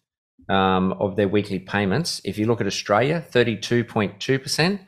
um, 0.49 0.93
of 0.93 1.17
their 1.17 1.29
weekly 1.29 1.59
payments. 1.59 2.21
If 2.25 2.39
you 2.39 2.47
look 2.47 2.61
at 2.61 2.67
Australia, 2.67 3.25
32.2%, 3.31 4.81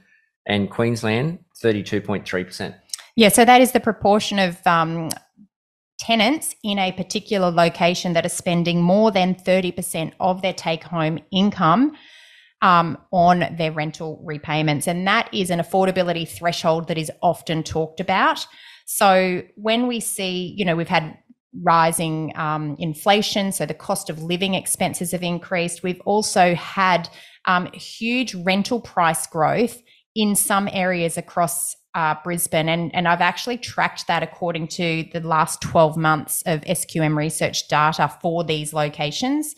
and 0.46 0.70
Queensland, 0.70 1.40
32.3%. 1.62 2.75
Yeah, 3.16 3.29
so 3.29 3.44
that 3.44 3.61
is 3.61 3.73
the 3.73 3.81
proportion 3.81 4.38
of 4.38 4.64
um, 4.66 5.09
tenants 5.99 6.55
in 6.62 6.79
a 6.79 6.92
particular 6.92 7.51
location 7.51 8.12
that 8.12 8.25
are 8.25 8.31
spending 8.31 8.81
more 8.81 9.11
than 9.11 9.35
30% 9.35 10.12
of 10.21 10.42
their 10.42 10.53
take 10.53 10.85
home 10.85 11.18
income 11.33 11.97
um, 12.62 12.99
on 13.12 13.57
their 13.57 13.73
rental 13.73 14.23
repayments. 14.25 14.87
And 14.87 15.07
that 15.07 15.33
is 15.33 15.51
an 15.51 15.59
affordability 15.59 16.29
threshold 16.29 16.88
that 16.88 16.99
is 16.99 17.11
often 17.23 17.62
talked 17.62 18.01
about. 18.01 18.47
So 18.87 19.42
when 19.57 19.87
we 19.87 20.01
see, 20.01 20.55
you 20.57 20.64
know, 20.64 20.77
we've 20.77 20.88
had 20.88 21.18
rising 21.62 22.33
um, 22.37 22.77
inflation, 22.79 23.53
so 23.53 23.66
the 23.66 23.75
cost 23.75 24.11
of 24.11 24.23
living 24.23 24.55
expenses 24.55 25.12
have 25.12 25.23
increased. 25.23 25.83
We've 25.83 26.01
also 26.05 26.55
had 26.55 27.09
um, 27.47 27.66
huge 27.73 28.35
rental 28.35 28.81
price 28.81 29.27
growth 29.27 29.81
in 30.14 30.35
some 30.35 30.68
areas 30.73 31.16
across 31.16 31.77
uh, 31.94 32.14
Brisbane. 32.23 32.68
And, 32.68 32.94
and 32.94 33.09
I've 33.09 33.21
actually 33.21 33.59
tracked 33.59 34.07
that 34.07 34.23
according 34.23 34.68
to 34.68 35.05
the 35.12 35.21
last 35.21 35.61
12 35.62 35.97
months 35.97 36.42
of 36.47 36.61
SQM 36.62 37.16
research 37.16 37.68
data 37.68 38.12
for 38.21 38.44
these 38.44 38.73
locations. 38.73 39.55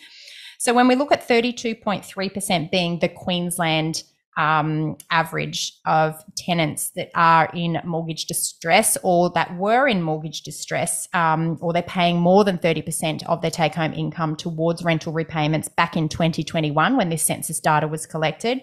So 0.58 0.74
when 0.74 0.88
we 0.88 0.94
look 0.94 1.12
at 1.12 1.26
32.3% 1.26 2.70
being 2.70 2.98
the 2.98 3.08
Queensland 3.08 4.02
um, 4.36 4.96
average 5.10 5.72
of 5.86 6.22
tenants 6.36 6.90
that 6.96 7.10
are 7.14 7.50
in 7.52 7.78
mortgage 7.84 8.26
distress 8.26 8.96
or 9.02 9.30
that 9.30 9.56
were 9.56 9.86
in 9.86 10.02
mortgage 10.02 10.42
distress, 10.42 11.08
um, 11.12 11.58
or 11.60 11.72
they're 11.72 11.82
paying 11.82 12.20
more 12.20 12.44
than 12.44 12.58
30% 12.58 13.26
of 13.26 13.42
their 13.42 13.50
take 13.50 13.74
home 13.74 13.92
income 13.92 14.36
towards 14.36 14.82
rental 14.82 15.12
repayments 15.12 15.68
back 15.68 15.96
in 15.96 16.08
2021 16.08 16.96
when 16.96 17.08
this 17.08 17.22
census 17.22 17.60
data 17.60 17.88
was 17.88 18.06
collected. 18.06 18.62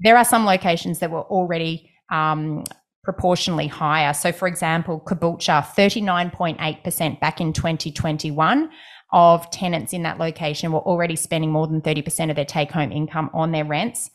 There 0.00 0.16
are 0.16 0.24
some 0.24 0.44
locations 0.44 0.98
that 1.00 1.10
were 1.10 1.22
already 1.22 1.90
um, 2.10 2.64
proportionally 3.04 3.66
higher. 3.66 4.12
So, 4.12 4.32
for 4.32 4.48
example, 4.48 5.00
Caboolture, 5.00 5.64
39.8% 5.64 7.20
back 7.20 7.40
in 7.40 7.52
2021 7.52 8.70
of 9.12 9.50
tenants 9.50 9.92
in 9.92 10.02
that 10.04 10.18
location 10.18 10.72
were 10.72 10.80
already 10.80 11.16
spending 11.16 11.50
more 11.50 11.66
than 11.66 11.80
30% 11.80 12.30
of 12.30 12.36
their 12.36 12.44
take 12.44 12.70
home 12.70 12.92
income 12.92 13.30
on 13.32 13.52
their 13.52 13.64
rents. 13.64 14.10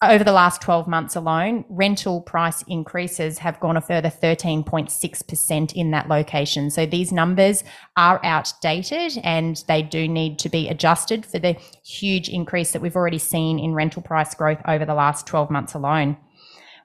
Over 0.00 0.22
the 0.22 0.32
last 0.32 0.62
12 0.62 0.86
months 0.86 1.16
alone, 1.16 1.64
rental 1.68 2.20
price 2.20 2.62
increases 2.68 3.38
have 3.38 3.58
gone 3.58 3.76
a 3.76 3.80
further 3.80 4.10
13.6% 4.10 5.72
in 5.72 5.90
that 5.90 6.08
location. 6.08 6.70
So 6.70 6.86
these 6.86 7.10
numbers 7.10 7.64
are 7.96 8.20
outdated 8.22 9.18
and 9.24 9.64
they 9.66 9.82
do 9.82 10.06
need 10.06 10.38
to 10.38 10.48
be 10.48 10.68
adjusted 10.68 11.26
for 11.26 11.40
the 11.40 11.56
huge 11.84 12.28
increase 12.28 12.70
that 12.72 12.80
we've 12.80 12.94
already 12.94 13.18
seen 13.18 13.58
in 13.58 13.74
rental 13.74 14.00
price 14.00 14.36
growth 14.36 14.60
over 14.68 14.84
the 14.84 14.94
last 14.94 15.26
12 15.26 15.50
months 15.50 15.74
alone. 15.74 16.16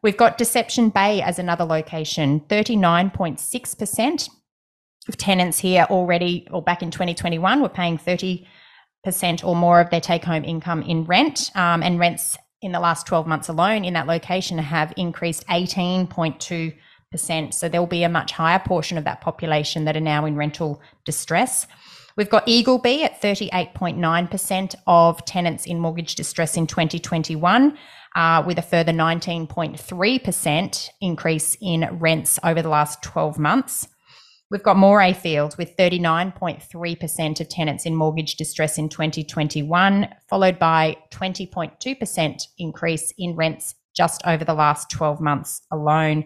We've 0.01 0.17
got 0.17 0.39
Deception 0.39 0.89
Bay 0.89 1.21
as 1.21 1.37
another 1.37 1.65
location, 1.65 2.39
39.6% 2.49 4.29
of 5.07 5.17
tenants 5.17 5.59
here 5.59 5.85
already, 5.91 6.47
or 6.49 6.63
back 6.63 6.81
in 6.81 6.89
2021, 6.89 7.61
were 7.61 7.69
paying 7.69 7.99
30% 7.99 8.43
or 9.43 9.55
more 9.55 9.79
of 9.79 9.91
their 9.91 10.01
take 10.01 10.23
home 10.23 10.43
income 10.43 10.81
in 10.81 11.05
rent. 11.05 11.51
Um, 11.53 11.83
and 11.83 11.99
rents 11.99 12.37
in 12.63 12.71
the 12.71 12.79
last 12.79 13.05
12 13.05 13.27
months 13.27 13.49
alone 13.49 13.85
in 13.85 13.93
that 13.93 14.07
location 14.07 14.57
have 14.57 14.93
increased 14.97 15.45
18.2%. 15.47 17.53
So 17.53 17.69
there 17.69 17.81
will 17.81 17.87
be 17.87 18.03
a 18.03 18.09
much 18.09 18.31
higher 18.31 18.59
portion 18.59 18.97
of 18.97 19.03
that 19.03 19.21
population 19.21 19.85
that 19.85 19.95
are 19.95 20.01
now 20.01 20.25
in 20.25 20.35
rental 20.35 20.81
distress. 21.05 21.67
We've 22.15 22.29
got 22.29 22.45
Eagleby 22.45 23.03
at 23.03 23.19
38.9% 23.21 24.75
of 24.85 25.25
tenants 25.25 25.65
in 25.65 25.79
mortgage 25.79 26.13
distress 26.15 26.55
in 26.55 26.67
2021, 26.67 27.75
uh, 28.15 28.43
with 28.45 28.59
a 28.59 28.61
further 28.61 28.91
19.3% 28.91 30.89
increase 31.01 31.57
in 31.59 31.89
rents 31.99 32.37
over 32.43 32.61
the 32.61 32.69
last 32.69 33.01
12 33.01 33.39
months. 33.39 33.87
We've 34.51 34.61
got 34.61 34.77
Morayfield 34.77 35.57
with 35.57 35.75
39.3% 35.77 37.39
of 37.39 37.49
tenants 37.49 37.85
in 37.85 37.95
mortgage 37.95 38.35
distress 38.35 38.77
in 38.77 38.89
2021, 38.89 40.13
followed 40.29 40.59
by 40.59 40.97
20.2% 41.11 42.47
increase 42.59 43.13
in 43.17 43.35
rents 43.35 43.75
just 43.95 44.21
over 44.25 44.45
the 44.45 44.53
last 44.53 44.91
12 44.91 45.19
months 45.21 45.61
alone. 45.71 46.25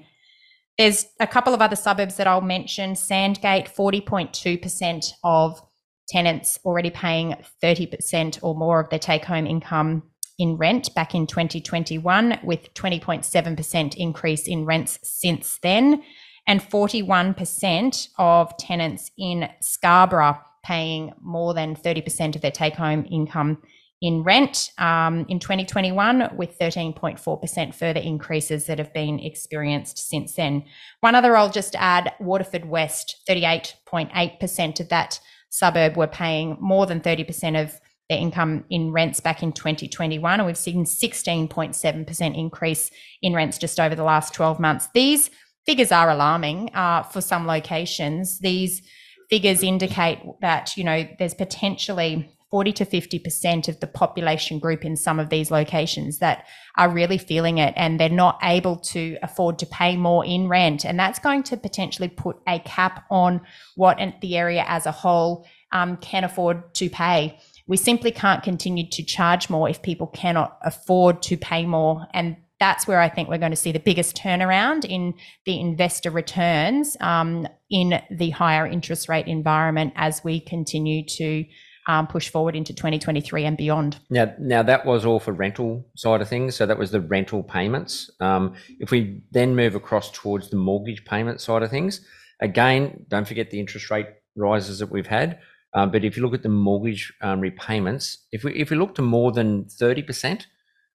There's 0.78 1.06
a 1.20 1.28
couple 1.28 1.54
of 1.54 1.62
other 1.62 1.76
suburbs 1.76 2.18
that 2.18 2.28
I'll 2.28 2.42
mention. 2.42 2.96
Sandgate, 2.96 3.74
40.2% 3.74 5.14
of 5.24 5.62
tenants 6.10 6.60
already 6.66 6.90
paying 6.90 7.36
30% 7.64 8.40
or 8.42 8.56
more 8.56 8.80
of 8.80 8.90
their 8.90 9.00
take 9.00 9.26
home 9.26 9.48
income 9.48 10.04
in 10.38 10.58
rent 10.58 10.94
back 10.94 11.16
in 11.16 11.28
2021, 11.28 12.40
with 12.44 12.74
20.7% 12.74 13.96
increase 13.96 14.48
in 14.48 14.66
rents 14.66 15.00
since 15.02 15.60
then 15.64 16.04
and 16.48 16.62
41% 16.62 18.08
of 18.18 18.58
tenants 18.58 19.12
in 19.18 19.50
Scarborough 19.60 20.40
paying 20.64 21.14
more 21.22 21.54
than 21.54 21.76
30% 21.76 22.36
of 22.36 22.42
their 22.42 22.52
take 22.52 22.76
home 22.76 23.06
income 23.12 23.62
in 24.02 24.24
rent 24.24 24.72
um, 24.78 25.26
in 25.28 25.40
2021, 25.40 26.30
with 26.36 26.58
13.4% 26.60 27.74
further 27.74 28.00
increases 28.00 28.68
that 28.68 28.78
have 28.78 28.94
been 28.94 29.20
experienced 29.20 29.98
since 29.98 30.34
then. 30.34 30.64
One 31.00 31.16
other 31.16 31.36
I'll 31.36 31.50
just 31.50 31.76
add 31.76 32.14
Waterford 32.20 32.66
West, 32.66 33.24
38.8% 33.28 34.80
of 34.80 34.90
that 34.90 35.20
suburb 35.50 35.98
were 35.98 36.08
paying 36.08 36.58
more 36.60 36.86
than 36.86 37.02
30% 37.02 37.62
of 37.62 37.80
their 38.10 38.20
income 38.20 38.64
in 38.70 38.92
rents 38.92 39.20
back 39.20 39.42
in 39.44 39.52
2021. 39.52 40.40
And 40.40 40.46
we've 40.46 40.58
seen 40.58 40.86
16.7% 40.86 42.38
increase 42.38 42.92
in 43.22 43.34
rents 43.34 43.58
just 43.58 43.80
over 43.80 43.96
the 43.96 44.04
last 44.04 44.34
12 44.34 44.60
months. 44.60 44.88
These 44.94 45.30
figures 45.68 45.92
are 45.92 46.10
alarming 46.10 46.74
uh, 46.74 47.04
for 47.04 47.22
some 47.22 47.46
locations. 47.46 48.40
These 48.40 48.82
figures 49.30 49.62
indicate 49.62 50.20
that 50.42 50.76
you 50.78 50.84
know 50.84 51.08
there's 51.20 51.36
potentially 51.36 52.34
40 52.50 52.72
to 52.74 52.86
50% 52.86 53.68
of 53.68 53.80
the 53.82 53.88
population 53.88 54.58
group 54.58 54.86
in 54.86 54.96
some 54.96 55.20
of 55.20 55.30
these 55.30 55.52
locations 55.52 56.20
that 56.20 56.46
are 56.78 56.90
really 56.90 57.18
feeling 57.18 57.58
it 57.58 57.74
and 57.76 58.00
they're 58.00 58.08
not 58.08 58.40
able 58.42 58.78
to 58.78 59.18
afford 59.22 59.60
to 59.60 59.66
pay 59.66 59.98
more 59.98 60.26
in 60.26 60.48
rent. 60.48 60.86
And 60.86 60.98
that's 60.98 61.20
going 61.20 61.44
to 61.44 61.58
potentially 61.58 62.08
put 62.08 62.38
a 62.48 62.60
cap 62.60 63.06
on 63.12 63.42
what 63.76 64.00
the 64.22 64.38
area 64.38 64.64
as 64.66 64.86
a 64.86 64.94
whole 64.94 65.46
um, 65.74 65.98
can 65.98 66.24
afford 66.24 66.74
to 66.76 66.90
pay. 66.90 67.38
We 67.68 67.76
simply 67.76 68.12
can't 68.12 68.44
continue 68.44 68.90
to 68.92 69.04
charge 69.04 69.50
more 69.50 69.68
if 69.68 69.82
people 69.82 70.08
cannot 70.08 70.58
afford 70.62 71.22
to 71.24 71.36
pay 71.36 71.66
more. 71.66 72.08
And 72.14 72.38
that's 72.60 72.88
where 72.88 73.00
I 73.00 73.10
think 73.10 73.30
we're 73.30 73.38
going 73.38 73.52
to 73.52 73.58
see 73.58 73.72
the 73.72 73.80
biggest 73.80 74.16
turnaround 74.16 74.86
in 74.86 75.14
the 75.46 75.60
investor 75.60 76.10
returns 76.10 76.98
um, 77.02 77.48
in 77.70 78.02
the 78.10 78.32
higher 78.32 78.66
interest 78.66 79.10
rate 79.10 79.28
environment 79.28 79.94
as 79.96 80.24
we 80.24 80.40
continue 80.40 81.06
to 81.06 81.46
um, 81.88 82.08
push 82.08 82.30
forward 82.30 82.56
into 82.56 82.74
2023 82.74 83.46
and 83.46 83.58
beyond. 83.58 84.00
Now, 84.10 84.34
now 84.40 84.64
that 84.64 84.86
was 84.86 85.06
all 85.06 85.20
for 85.20 85.32
rental 85.32 85.86
side 85.96 86.22
of 86.22 86.28
things. 86.28 86.56
So 86.56 86.66
that 86.66 86.78
was 86.78 86.92
the 86.92 87.00
rental 87.02 87.44
payments. 87.44 88.12
Um, 88.20 88.56
if 88.80 88.92
we 88.92 89.22
then 89.32 89.56
move 89.56 89.76
across 89.76 90.12
towards 90.12 90.50
the 90.50 90.58
mortgage 90.58 91.06
payment 91.06 91.40
side 91.40 91.64
of 91.64 91.70
things, 91.70 92.06
again, 92.42 93.06
don't 93.08 93.28
forget 93.28 93.52
the 93.52 93.60
interest 93.60 93.90
rate 93.90 94.08
rises 94.36 94.80
that 94.80 94.92
we've 94.92 95.08
had. 95.08 95.40
Um, 95.74 95.92
but 95.92 96.04
if 96.04 96.18
you 96.18 96.24
look 96.24 96.34
at 96.34 96.44
the 96.44 96.50
mortgage 96.50 97.14
um, 97.22 97.40
repayments, 97.40 98.26
if 98.32 98.44
we 98.44 98.54
if 98.54 98.70
we 98.70 98.78
look 98.78 98.96
to 98.96 99.02
more 99.02 99.32
than 99.32 99.66
30% 99.66 100.46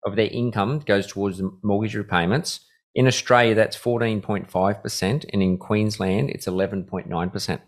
of 0.05 0.17
their 0.17 0.29
income 0.29 0.81
goes 0.81 1.07
towards 1.07 1.41
mortgage 1.63 1.95
repayments, 1.95 2.61
in 2.95 3.07
Australia 3.07 3.55
that's 3.55 3.77
14.5%, 3.77 5.25
and 5.33 5.43
in 5.43 5.59
Queensland 5.59 6.31
it's 6.31 6.47
11.9%. 6.47 7.61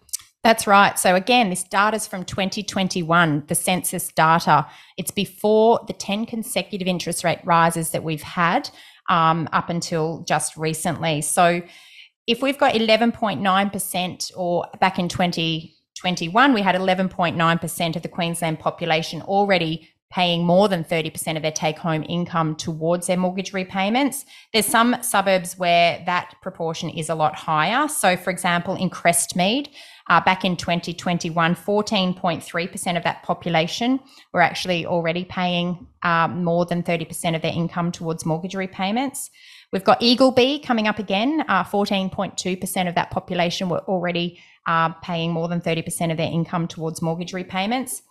That's 0.42 0.66
right. 0.66 0.98
So 0.98 1.14
again, 1.14 1.48
this 1.48 1.64
data 1.64 1.96
is 1.96 2.06
from 2.06 2.24
2021, 2.26 3.44
the 3.46 3.54
census 3.54 4.08
data. 4.12 4.66
It's 4.98 5.10
before 5.10 5.80
the 5.86 5.94
10 5.94 6.26
consecutive 6.26 6.86
interest 6.86 7.24
rate 7.24 7.38
rises 7.44 7.90
that 7.90 8.04
we've 8.04 8.22
had 8.22 8.68
um, 9.08 9.48
up 9.52 9.70
until 9.70 10.22
just 10.28 10.54
recently. 10.58 11.22
So 11.22 11.62
if 12.26 12.42
we've 12.42 12.58
got 12.58 12.74
11.9% 12.74 14.32
or 14.36 14.66
back 14.80 14.98
in 14.98 15.08
2021, 15.08 16.52
we 16.52 16.60
had 16.60 16.74
11.9% 16.74 17.96
of 17.96 18.02
the 18.02 18.08
Queensland 18.08 18.58
population 18.58 19.22
already 19.22 19.88
paying 20.14 20.44
more 20.44 20.68
than 20.68 20.84
30% 20.84 21.34
of 21.34 21.42
their 21.42 21.50
take 21.50 21.76
home 21.76 22.04
income 22.08 22.54
towards 22.54 23.08
their 23.08 23.16
mortgage 23.16 23.52
repayments. 23.52 24.24
There's 24.52 24.64
some 24.64 24.96
suburbs 25.02 25.58
where 25.58 26.00
that 26.06 26.36
proportion 26.40 26.88
is 26.88 27.08
a 27.08 27.16
lot 27.16 27.34
higher. 27.34 27.88
So, 27.88 28.16
for 28.16 28.30
example, 28.30 28.76
in 28.76 28.90
Crestmead, 28.90 29.70
uh, 30.08 30.20
back 30.20 30.44
in 30.44 30.56
2021, 30.56 31.56
14.3% 31.56 32.96
of 32.96 33.02
that 33.02 33.24
population 33.24 33.98
were 34.32 34.40
actually 34.40 34.86
already 34.86 35.24
paying 35.24 35.88
uh, 36.04 36.28
more 36.28 36.64
than 36.64 36.84
30% 36.84 37.34
of 37.34 37.42
their 37.42 37.52
income 37.52 37.90
towards 37.90 38.24
mortgage 38.24 38.54
repayments. 38.54 39.30
We've 39.72 39.82
got 39.82 40.00
Eagleby 40.00 40.62
coming 40.62 40.86
up 40.86 41.00
again. 41.00 41.44
Uh, 41.48 41.64
14.2% 41.64 42.88
of 42.88 42.94
that 42.94 43.10
population 43.10 43.68
were 43.68 43.80
already 43.88 44.38
uh, 44.68 44.90
paying 44.90 45.32
more 45.32 45.48
than 45.48 45.60
30% 45.60 46.12
of 46.12 46.18
their 46.18 46.30
income 46.30 46.68
towards 46.68 47.02
mortgage 47.02 47.32
repayments 47.32 48.02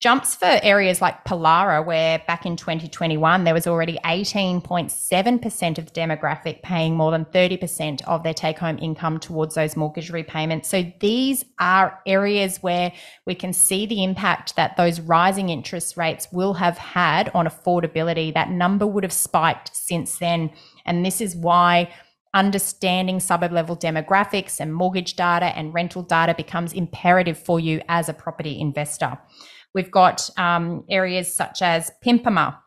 jumps 0.00 0.34
for 0.34 0.58
areas 0.62 1.02
like 1.02 1.24
Pallara, 1.26 1.84
where 1.84 2.22
back 2.26 2.46
in 2.46 2.56
2021, 2.56 3.44
there 3.44 3.52
was 3.52 3.66
already 3.66 3.98
18.7% 4.04 5.78
of 5.78 5.84
the 5.84 5.90
demographic 5.92 6.62
paying 6.62 6.96
more 6.96 7.10
than 7.10 7.26
30% 7.26 8.02
of 8.06 8.22
their 8.22 8.32
take 8.32 8.58
home 8.58 8.78
income 8.80 9.20
towards 9.20 9.56
those 9.56 9.76
mortgage 9.76 10.10
repayments. 10.10 10.70
So 10.70 10.90
these 11.00 11.44
are 11.58 12.00
areas 12.06 12.62
where 12.62 12.92
we 13.26 13.34
can 13.34 13.52
see 13.52 13.84
the 13.84 14.02
impact 14.02 14.56
that 14.56 14.78
those 14.78 15.00
rising 15.00 15.50
interest 15.50 15.98
rates 15.98 16.28
will 16.32 16.54
have 16.54 16.78
had 16.78 17.30
on 17.34 17.46
affordability. 17.46 18.32
That 18.32 18.50
number 18.50 18.86
would 18.86 19.04
have 19.04 19.12
spiked 19.12 19.76
since 19.76 20.18
then. 20.18 20.50
And 20.86 21.04
this 21.04 21.20
is 21.20 21.36
why 21.36 21.92
understanding 22.32 23.20
suburb 23.20 23.52
level 23.52 23.76
demographics 23.76 24.60
and 24.60 24.72
mortgage 24.72 25.14
data 25.16 25.46
and 25.46 25.74
rental 25.74 26.02
data 26.02 26.32
becomes 26.34 26.72
imperative 26.72 27.36
for 27.36 27.60
you 27.60 27.82
as 27.88 28.08
a 28.08 28.14
property 28.14 28.58
investor. 28.60 29.18
We've 29.74 29.90
got 29.90 30.28
um, 30.36 30.84
areas 30.88 31.34
such 31.34 31.62
as 31.62 31.90
Pimpama, 32.04 32.58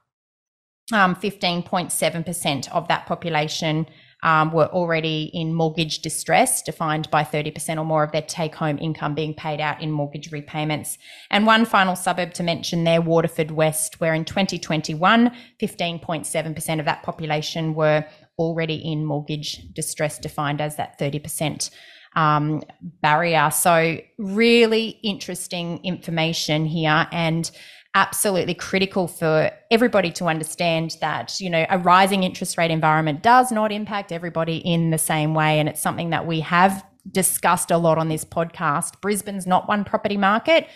um, 0.92 1.16
15.7% 1.16 2.72
of 2.72 2.88
that 2.88 3.06
population 3.06 3.88
um, 4.24 4.52
were 4.54 4.68
already 4.68 5.30
in 5.34 5.54
mortgage 5.54 6.00
distress, 6.00 6.62
defined 6.62 7.12
by 7.12 7.24
30% 7.24 7.78
or 7.78 7.84
more 7.84 8.04
of 8.04 8.12
their 8.12 8.22
take 8.22 8.56
home 8.56 8.78
income 8.80 9.14
being 9.14 9.34
paid 9.34 9.60
out 9.60 9.82
in 9.82 9.92
mortgage 9.92 10.32
repayments. 10.32 10.98
And 11.30 11.46
one 11.46 11.66
final 11.66 11.96
suburb 11.96 12.34
to 12.36 12.44
mention 12.44 12.86
there, 12.86 13.02
Waterford 13.02 13.52
West, 13.52 14.00
where 14.00 14.14
in 14.14 14.24
2021, 14.24 15.30
15.7% 15.62 16.80
of 16.80 16.86
that 16.86 17.04
population 17.04 17.76
were 17.76 18.06
already 18.40 18.76
in 18.76 19.06
mortgage 19.06 19.74
distress, 19.74 20.18
defined 20.18 20.62
as 20.62 20.78
that 20.78 20.98
30% 20.98 21.70
um, 22.16 22.64
barrier. 23.02 23.50
So, 23.52 23.98
really 24.18 25.00
interesting 25.04 25.80
information 25.84 26.66
here 26.66 27.08
and 27.12 27.50
absolutely 27.96 28.56
critical 28.56 29.08
for 29.08 29.52
everybody 29.70 30.12
to 30.12 30.26
understand 30.26 30.98
that 31.00 31.40
you 31.40 31.48
know 31.50 31.66
a 31.70 31.78
rising 31.78 32.24
interest 32.24 32.58
rate 32.58 32.72
environment 32.72 33.22
does 33.22 33.52
not 33.52 33.72
impact 33.72 34.12
everybody 34.12 34.58
in 34.58 34.90
the 34.90 34.98
same 34.98 35.34
way. 35.34 35.60
And 35.60 35.70
it's 35.70 35.82
something 35.82 36.10
that 36.12 36.26
we 36.26 36.40
have 36.42 36.84
discussed 37.12 37.72
a 37.72 37.78
lot 37.78 37.98
on 37.98 38.10
this 38.10 38.26
podcast. 38.26 39.02
Brisbane's 39.02 39.46
not 39.46 39.68
one 39.68 39.84
property 39.84 40.18
market. 40.18 40.68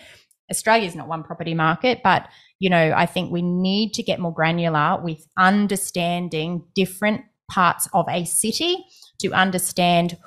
Australia's 0.51 0.95
not 0.95 1.07
one 1.07 1.23
property 1.23 1.53
market. 1.53 2.01
But 2.03 2.27
you 2.59 2.69
know 2.69 2.93
i 2.95 3.05
think 3.05 3.31
we 3.31 3.41
need 3.41 3.93
to 3.93 4.03
get 4.03 4.19
more 4.19 4.33
granular 4.33 4.99
with 5.01 5.27
understanding 5.37 6.63
different 6.75 7.21
parts 7.49 7.87
of 7.93 8.05
a 8.09 8.25
city 8.25 8.85
to 9.19 9.33
understand 9.33 10.17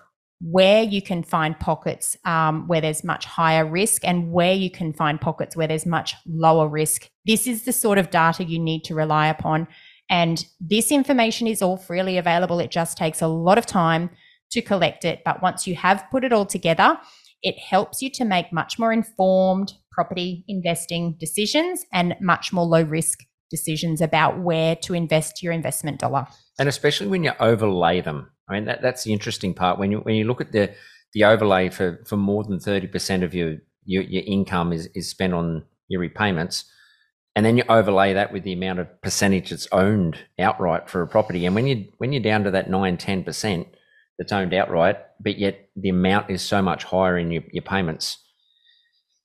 where 0.40 0.83
you 0.83 1.03
can 1.03 1.22
find 1.22 1.59
pockets 1.59 2.16
um, 2.24 2.66
where 2.66 2.81
there's 2.81 3.05
much 3.05 3.26
higher 3.26 3.66
risk 3.66 4.03
and 4.05 4.33
where 4.33 4.55
you 4.55 4.70
can 4.70 4.92
find 4.92 5.20
pockets 5.20 5.55
where 5.55 5.68
there's 5.68 5.85
much 5.85 6.14
lower 6.26 6.66
risk. 6.66 7.09
This 7.26 7.46
is 7.46 7.64
the 7.64 7.72
sort 7.72 7.98
of 7.98 8.11
data 8.11 8.44
you 8.44 8.59
need 8.59 8.83
to 8.85 8.94
rely 8.94 9.29
upon. 9.29 9.68
And 10.09 10.44
this 10.59 10.90
information 10.90 11.46
is 11.46 11.61
all 11.62 11.76
freely 11.76 12.16
available. 12.16 12.59
It 12.59 12.70
just 12.70 12.96
takes 12.96 13.20
a 13.20 13.29
lot 13.29 13.59
of 13.59 13.66
time 13.66 14.11
to 14.53 14.62
collect 14.62 15.05
it. 15.05 15.20
But 15.24 15.42
once 15.42 15.66
you 15.66 15.74
have 15.76 16.05
put 16.11 16.24
it 16.24 16.33
all 16.33 16.46
together, 16.46 16.98
it 17.42 17.59
helps 17.59 18.03
you 18.03 18.11
to 18.11 18.24
make 18.24 18.53
much 18.53 18.79
more 18.79 18.92
informed 18.92 19.74
property 19.92 20.44
investing 20.48 21.16
decisions 21.20 21.85
and 21.92 22.16
much 22.20 22.53
more 22.53 22.64
low 22.64 22.83
risk 22.83 23.20
decisions 23.50 24.00
about 24.00 24.40
where 24.40 24.76
to 24.76 24.94
invest 24.94 25.42
your 25.42 25.53
investment 25.53 26.00
dollar. 26.00 26.26
And 26.61 26.68
especially 26.68 27.09
when 27.09 27.25
you 27.25 27.33
overlay 27.40 28.01
them 28.01 28.31
I 28.51 28.55
mean, 28.55 28.64
that, 28.64 28.83
that's 28.83 29.05
the 29.05 29.12
interesting 29.12 29.55
part. 29.55 29.79
When 29.79 29.90
you 29.92 29.99
when 29.99 30.16
you 30.16 30.25
look 30.25 30.40
at 30.40 30.53
the 30.53 30.75
the 31.14 31.25
overlay 31.25 31.70
for 31.70 32.03
for 32.05 32.16
more 32.16 32.44
than 32.44 32.59
thirty 32.59 32.88
percent 32.88 33.23
of 33.23 33.33
your, 33.33 33.57
your 33.85 34.03
your 34.03 34.25
income 34.27 34.73
is 34.73 34.88
is 34.94 35.09
spent 35.09 35.33
on 35.33 35.64
your 35.88 36.01
repayments, 36.01 36.64
and 37.37 37.46
then 37.46 37.57
you 37.57 37.62
overlay 37.68 38.12
that 38.14 38.33
with 38.33 38.42
the 38.42 38.53
amount 38.53 38.81
of 38.81 39.03
percentage 39.03 39.51
that's 39.51 39.68
owned 39.70 40.18
outright 40.38 40.90
for 40.90 41.01
a 41.01 41.07
property. 41.07 41.46
And 41.46 41.55
when 41.55 41.66
you 41.66 41.87
when 41.99 42.12
you're 42.12 42.23
down 42.23 42.44
to 42.44 42.51
that 42.51 42.68
nine 42.68 42.96
ten 42.96 43.23
percent 43.23 43.68
that's 44.18 44.33
owned 44.33 44.53
outright, 44.53 44.96
but 45.20 45.38
yet 45.38 45.68
the 45.77 45.88
amount 45.90 46.29
is 46.29 46.42
so 46.42 46.61
much 46.61 46.85
higher 46.85 47.16
in 47.16 47.31
your, 47.31 47.44
your 47.53 47.62
payments, 47.62 48.18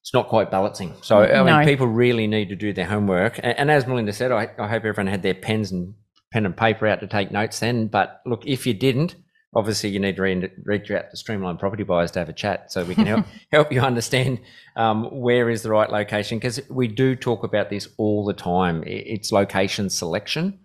it's 0.01 0.13
not 0.13 0.29
quite 0.29 0.51
balancing. 0.51 0.93
So 1.01 1.23
I 1.23 1.37
mean, 1.37 1.47
no. 1.47 1.65
people 1.65 1.87
really 1.87 2.27
need 2.27 2.49
to 2.49 2.55
do 2.55 2.73
their 2.73 2.85
homework. 2.85 3.39
And, 3.39 3.57
and 3.57 3.71
as 3.71 3.87
Melinda 3.87 4.13
said, 4.13 4.31
I, 4.31 4.51
I 4.59 4.67
hope 4.67 4.85
everyone 4.85 5.07
had 5.07 5.23
their 5.23 5.33
pens 5.33 5.71
and 5.71 5.95
pen 6.35 6.45
and 6.45 6.57
paper 6.57 6.85
out 6.85 6.99
to 6.99 7.07
take 7.07 7.31
notes 7.31 7.59
then. 7.59 7.87
But 7.87 8.21
look, 8.25 8.45
if 8.45 8.67
you 8.67 8.73
didn't, 8.73 9.15
obviously 9.55 9.89
you 9.89 10.01
need 10.01 10.17
to 10.17 10.21
re- 10.21 10.51
reach 10.65 10.91
out 10.91 11.09
to 11.09 11.15
Streamline 11.15 11.55
Property 11.55 11.83
Buyers 11.83 12.11
to 12.11 12.19
have 12.19 12.27
a 12.27 12.33
chat 12.33 12.73
so 12.73 12.83
we 12.83 12.93
can 12.93 13.05
help 13.05 13.25
help 13.53 13.71
you 13.71 13.79
understand 13.79 14.41
um, 14.75 15.05
where 15.21 15.49
is 15.49 15.63
the 15.63 15.69
right 15.69 15.89
location 15.89 16.37
because 16.37 16.59
we 16.69 16.89
do 16.89 17.15
talk 17.15 17.45
about 17.45 17.69
this 17.69 17.87
all 17.95 18.25
the 18.25 18.33
time. 18.33 18.83
It's 18.85 19.31
location 19.31 19.89
selection 19.89 20.59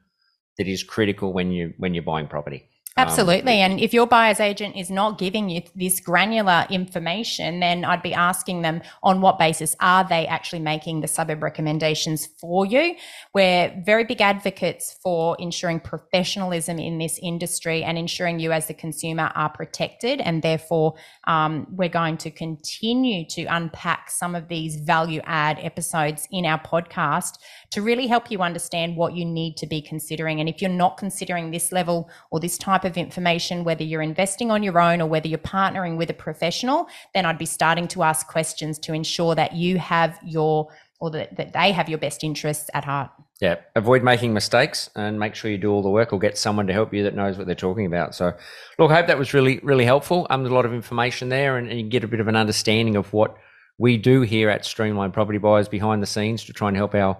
that 0.58 0.66
is 0.66 0.82
critical 0.82 1.32
when 1.32 1.52
you 1.52 1.72
when 1.78 1.94
you're 1.94 2.02
buying 2.02 2.26
property. 2.26 2.68
Um, 2.96 3.06
Absolutely. 3.06 3.62
Um, 3.62 3.70
and 3.70 3.80
if 3.80 3.94
your 3.94 4.06
buyer's 4.06 4.40
agent 4.40 4.76
is 4.76 4.90
not 4.90 5.16
giving 5.16 5.48
you 5.48 5.62
this 5.76 6.00
granular 6.00 6.66
information, 6.70 7.60
then 7.60 7.84
I'd 7.84 8.02
be 8.02 8.12
asking 8.12 8.62
them 8.62 8.82
on 9.04 9.20
what 9.20 9.38
basis 9.38 9.76
are 9.80 10.06
they 10.06 10.26
actually 10.26 10.58
making 10.58 11.00
the 11.00 11.06
suburb 11.06 11.40
recommendations 11.42 12.26
for 12.26 12.66
you? 12.66 12.96
We're 13.32 13.80
very 13.86 14.04
big 14.04 14.20
advocates 14.20 14.98
for 15.04 15.36
ensuring 15.38 15.80
professionalism 15.80 16.80
in 16.80 16.98
this 16.98 17.18
industry 17.22 17.84
and 17.84 17.96
ensuring 17.96 18.40
you 18.40 18.50
as 18.50 18.66
the 18.66 18.74
consumer 18.74 19.30
are 19.36 19.50
protected. 19.50 20.20
And 20.20 20.42
therefore, 20.42 20.94
um, 21.28 21.68
we're 21.70 21.88
going 21.88 22.16
to 22.18 22.30
continue 22.30 23.24
to 23.30 23.44
unpack 23.44 24.10
some 24.10 24.34
of 24.34 24.48
these 24.48 24.76
value 24.76 25.20
add 25.26 25.60
episodes 25.62 26.26
in 26.32 26.44
our 26.44 26.60
podcast 26.60 27.38
to 27.70 27.82
really 27.82 28.08
help 28.08 28.32
you 28.32 28.42
understand 28.42 28.96
what 28.96 29.14
you 29.14 29.24
need 29.24 29.56
to 29.58 29.66
be 29.66 29.80
considering. 29.80 30.40
And 30.40 30.48
if 30.48 30.60
you're 30.60 30.70
not 30.70 30.96
considering 30.96 31.52
this 31.52 31.70
level 31.70 32.10
or 32.32 32.40
this 32.40 32.58
type 32.58 32.79
type 32.80 32.90
of 32.90 32.96
information, 32.96 33.64
whether 33.64 33.82
you're 33.82 34.02
investing 34.02 34.50
on 34.50 34.62
your 34.62 34.78
own 34.80 35.00
or 35.00 35.06
whether 35.06 35.28
you're 35.28 35.38
partnering 35.38 35.96
with 35.96 36.10
a 36.10 36.14
professional, 36.14 36.86
then 37.14 37.26
I'd 37.26 37.38
be 37.38 37.46
starting 37.46 37.88
to 37.88 38.02
ask 38.02 38.26
questions 38.26 38.78
to 38.80 38.92
ensure 38.92 39.34
that 39.34 39.54
you 39.54 39.78
have 39.78 40.18
your 40.24 40.68
or 41.02 41.10
that, 41.10 41.34
that 41.36 41.54
they 41.54 41.72
have 41.72 41.88
your 41.88 41.98
best 41.98 42.22
interests 42.22 42.68
at 42.74 42.84
heart. 42.84 43.10
Yeah, 43.40 43.56
avoid 43.74 44.02
making 44.02 44.34
mistakes 44.34 44.90
and 44.94 45.18
make 45.18 45.34
sure 45.34 45.50
you 45.50 45.56
do 45.56 45.72
all 45.72 45.82
the 45.82 45.88
work 45.88 46.12
or 46.12 46.18
get 46.18 46.36
someone 46.36 46.66
to 46.66 46.74
help 46.74 46.92
you 46.92 47.04
that 47.04 47.14
knows 47.14 47.38
what 47.38 47.46
they're 47.46 47.54
talking 47.54 47.86
about. 47.86 48.14
So, 48.14 48.32
look, 48.78 48.90
I 48.90 48.96
hope 48.96 49.06
that 49.06 49.18
was 49.18 49.32
really, 49.32 49.60
really 49.62 49.86
helpful. 49.86 50.26
Um, 50.28 50.42
there's 50.42 50.52
a 50.52 50.54
lot 50.54 50.66
of 50.66 50.74
information 50.74 51.30
there 51.30 51.56
and, 51.56 51.70
and 51.70 51.80
you 51.80 51.88
get 51.88 52.04
a 52.04 52.08
bit 52.08 52.20
of 52.20 52.28
an 52.28 52.36
understanding 52.36 52.96
of 52.96 53.10
what 53.14 53.34
we 53.78 53.96
do 53.96 54.20
here 54.20 54.50
at 54.50 54.66
Streamline 54.66 55.10
Property 55.10 55.38
Buyers 55.38 55.68
behind 55.68 56.02
the 56.02 56.06
scenes 56.06 56.44
to 56.44 56.52
try 56.52 56.68
and 56.68 56.76
help 56.76 56.94
our 56.94 57.18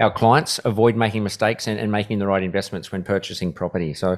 our 0.00 0.12
clients 0.12 0.60
avoid 0.64 0.96
making 0.96 1.24
mistakes 1.24 1.66
and, 1.66 1.78
and 1.78 1.90
making 1.90 2.18
the 2.18 2.26
right 2.26 2.42
investments 2.42 2.92
when 2.92 3.02
purchasing 3.02 3.52
property. 3.52 3.94
So, 3.94 4.16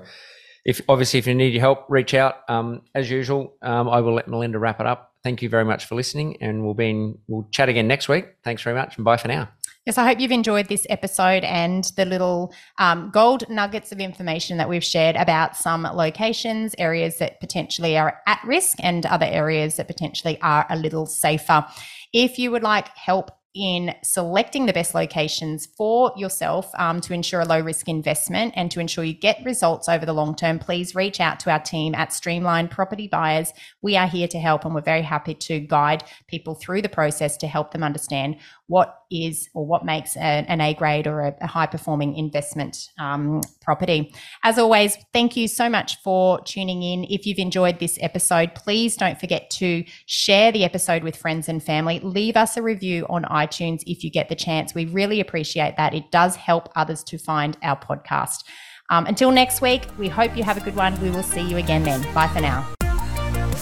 if 0.65 0.81
obviously 0.89 1.19
if 1.19 1.27
you 1.27 1.35
need 1.35 1.53
your 1.53 1.61
help, 1.61 1.87
reach 1.89 2.15
out. 2.15 2.37
Um, 2.49 2.83
as 2.95 3.11
usual, 3.11 3.57
um, 3.63 3.89
I 3.89 4.01
will 4.01 4.15
let 4.15 4.29
Melinda 4.29 4.59
wrap 4.59 4.81
it 4.81 4.87
up. 4.87 5.13
Thank 5.23 5.43
you 5.43 5.49
very 5.49 5.65
much 5.65 5.85
for 5.85 5.95
listening, 5.95 6.39
and 6.41 6.65
we'll 6.65 6.75
be 6.75 6.91
in, 6.91 7.19
we'll 7.29 7.47
chat 7.53 7.69
again 7.69 7.87
next 7.87 8.09
week. 8.09 8.27
Thanks 8.43 8.63
very 8.63 8.77
much, 8.77 8.97
and 8.97 9.05
bye 9.05 9.19
for 9.19 9.29
now. 9.29 9.49
Yes, 9.87 9.97
I 9.97 10.07
hope 10.07 10.21
you've 10.21 10.31
enjoyed 10.31 10.69
this 10.69 10.87
episode 10.91 11.43
and 11.43 11.85
the 11.97 12.05
little 12.05 12.53
um, 12.79 13.11
gold 13.13 13.49
nuggets 13.49 13.93
of 13.93 13.99
information 13.99 14.59
that 14.59 14.69
we've 14.69 14.85
shared 14.85 15.17
about 15.17 15.57
some 15.57 15.83
locations, 15.83 16.75
areas 16.79 17.19
that 17.19 17.41
potentially 17.41 17.97
are 17.97 18.19
at 18.27 18.41
risk, 18.47 18.77
and 18.83 19.07
other 19.07 19.27
areas 19.27 19.77
that 19.77 19.89
potentially 19.89 20.39
are 20.43 20.67
a 20.69 20.77
little 20.77 21.07
safer. 21.07 21.67
If 22.13 22.39
you 22.39 22.51
would 22.51 22.63
like 22.63 22.89
help 22.97 23.31
in 23.55 23.93
selecting 24.05 24.67
the 24.67 24.73
best 24.73 24.95
locations 24.95 25.67
for 25.67 26.13
yourself 26.17 26.71
um, 26.79 27.01
to 27.01 27.13
ensure 27.13 27.41
a 27.41 27.45
low 27.45 27.61
risk 27.61 27.89
investment 27.89 28.55
and 28.57 28.71
to 28.71 28.79
ensure 28.79 29.03
you 29.03 29.13
get 29.13 29.45
results 29.45 29.89
over 29.89 30.07
the 30.07 30.13
long 30.13 30.37
term, 30.37 30.59
please 30.59 30.95
reach 30.95 31.19
out 31.19 31.41
to 31.41 31.51
our 31.51 31.59
team 31.59 31.95
at 31.95 32.13
Streamline 32.13 32.69
Property 32.69 33.09
Buyers. 33.09 33.53
We 33.83 33.97
are 33.97 34.07
here 34.07 34.29
to 34.29 34.39
help 34.39 34.65
and 34.65 34.75
we're 34.75 34.83
very 34.83 35.03
happy 35.03 35.35
to 35.35 35.59
guide 35.59 36.05
people 36.29 36.55
through 36.55 36.83
the 36.83 36.89
process 36.89 37.37
to 37.39 37.49
help 37.49 37.73
them 37.73 37.83
understand 37.83 38.37
what 38.71 39.03
is 39.11 39.49
or 39.53 39.67
what 39.67 39.85
makes 39.85 40.17
a, 40.17 40.21
an 40.21 40.61
A 40.61 40.75
grade 40.75 41.09
or 41.09 41.21
a, 41.23 41.35
a 41.41 41.47
high 41.49 41.67
performing 41.67 42.15
investment 42.15 42.89
um, 43.01 43.41
property. 43.61 44.15
As 44.45 44.59
always, 44.59 44.97
thank 45.13 45.37
you 45.37 45.49
so 45.49 45.69
much 45.69 46.01
for 46.03 46.41
tuning 46.43 46.85
in. 46.85 47.05
If 47.11 47.27
you've 47.27 47.41
enjoyed 47.41 47.81
this 47.81 47.99
episode, 48.01 48.55
please 48.55 48.97
don't 48.97 49.19
forget 49.19 49.51
to 49.51 49.85
share 50.07 50.53
the 50.53 50.65
episode 50.65 51.03
with 51.03 51.17
friends 51.17 51.49
and 51.49 51.61
family. 51.61 51.99
Leave 51.99 52.37
us 52.37 52.57
a 52.57 52.63
review 52.63 53.07
on 53.11 53.25
iTunes 53.25 53.83
if 53.87 54.05
you 54.05 54.11
get 54.11 54.29
the 54.29 54.37
chance. 54.37 54.73
We 54.73 54.87
really 54.87 55.19
appreciate 55.19 55.77
that. 55.77 55.93
It 55.93 56.13
does 56.13 56.37
help 56.37 56.69
others 56.77 57.03
to 57.05 57.19
find 57.19 57.57
our 57.65 57.79
podcast. 57.79 58.45
Um, 58.91 59.07
until 59.07 59.33
next 59.33 59.61
week, 59.61 59.83
we 59.99 60.09
hope 60.09 60.37
you 60.37 60.45
have 60.45 60.57
a 60.57 60.61
good 60.61 60.77
one. 60.77 61.01
We 61.03 61.11
will 61.11 61.25
see 61.25 61.43
you 61.43 61.57
again 61.57 61.83
then. 61.83 62.03
Bye 62.15 62.29
for 62.29 62.41
now. 62.41 62.73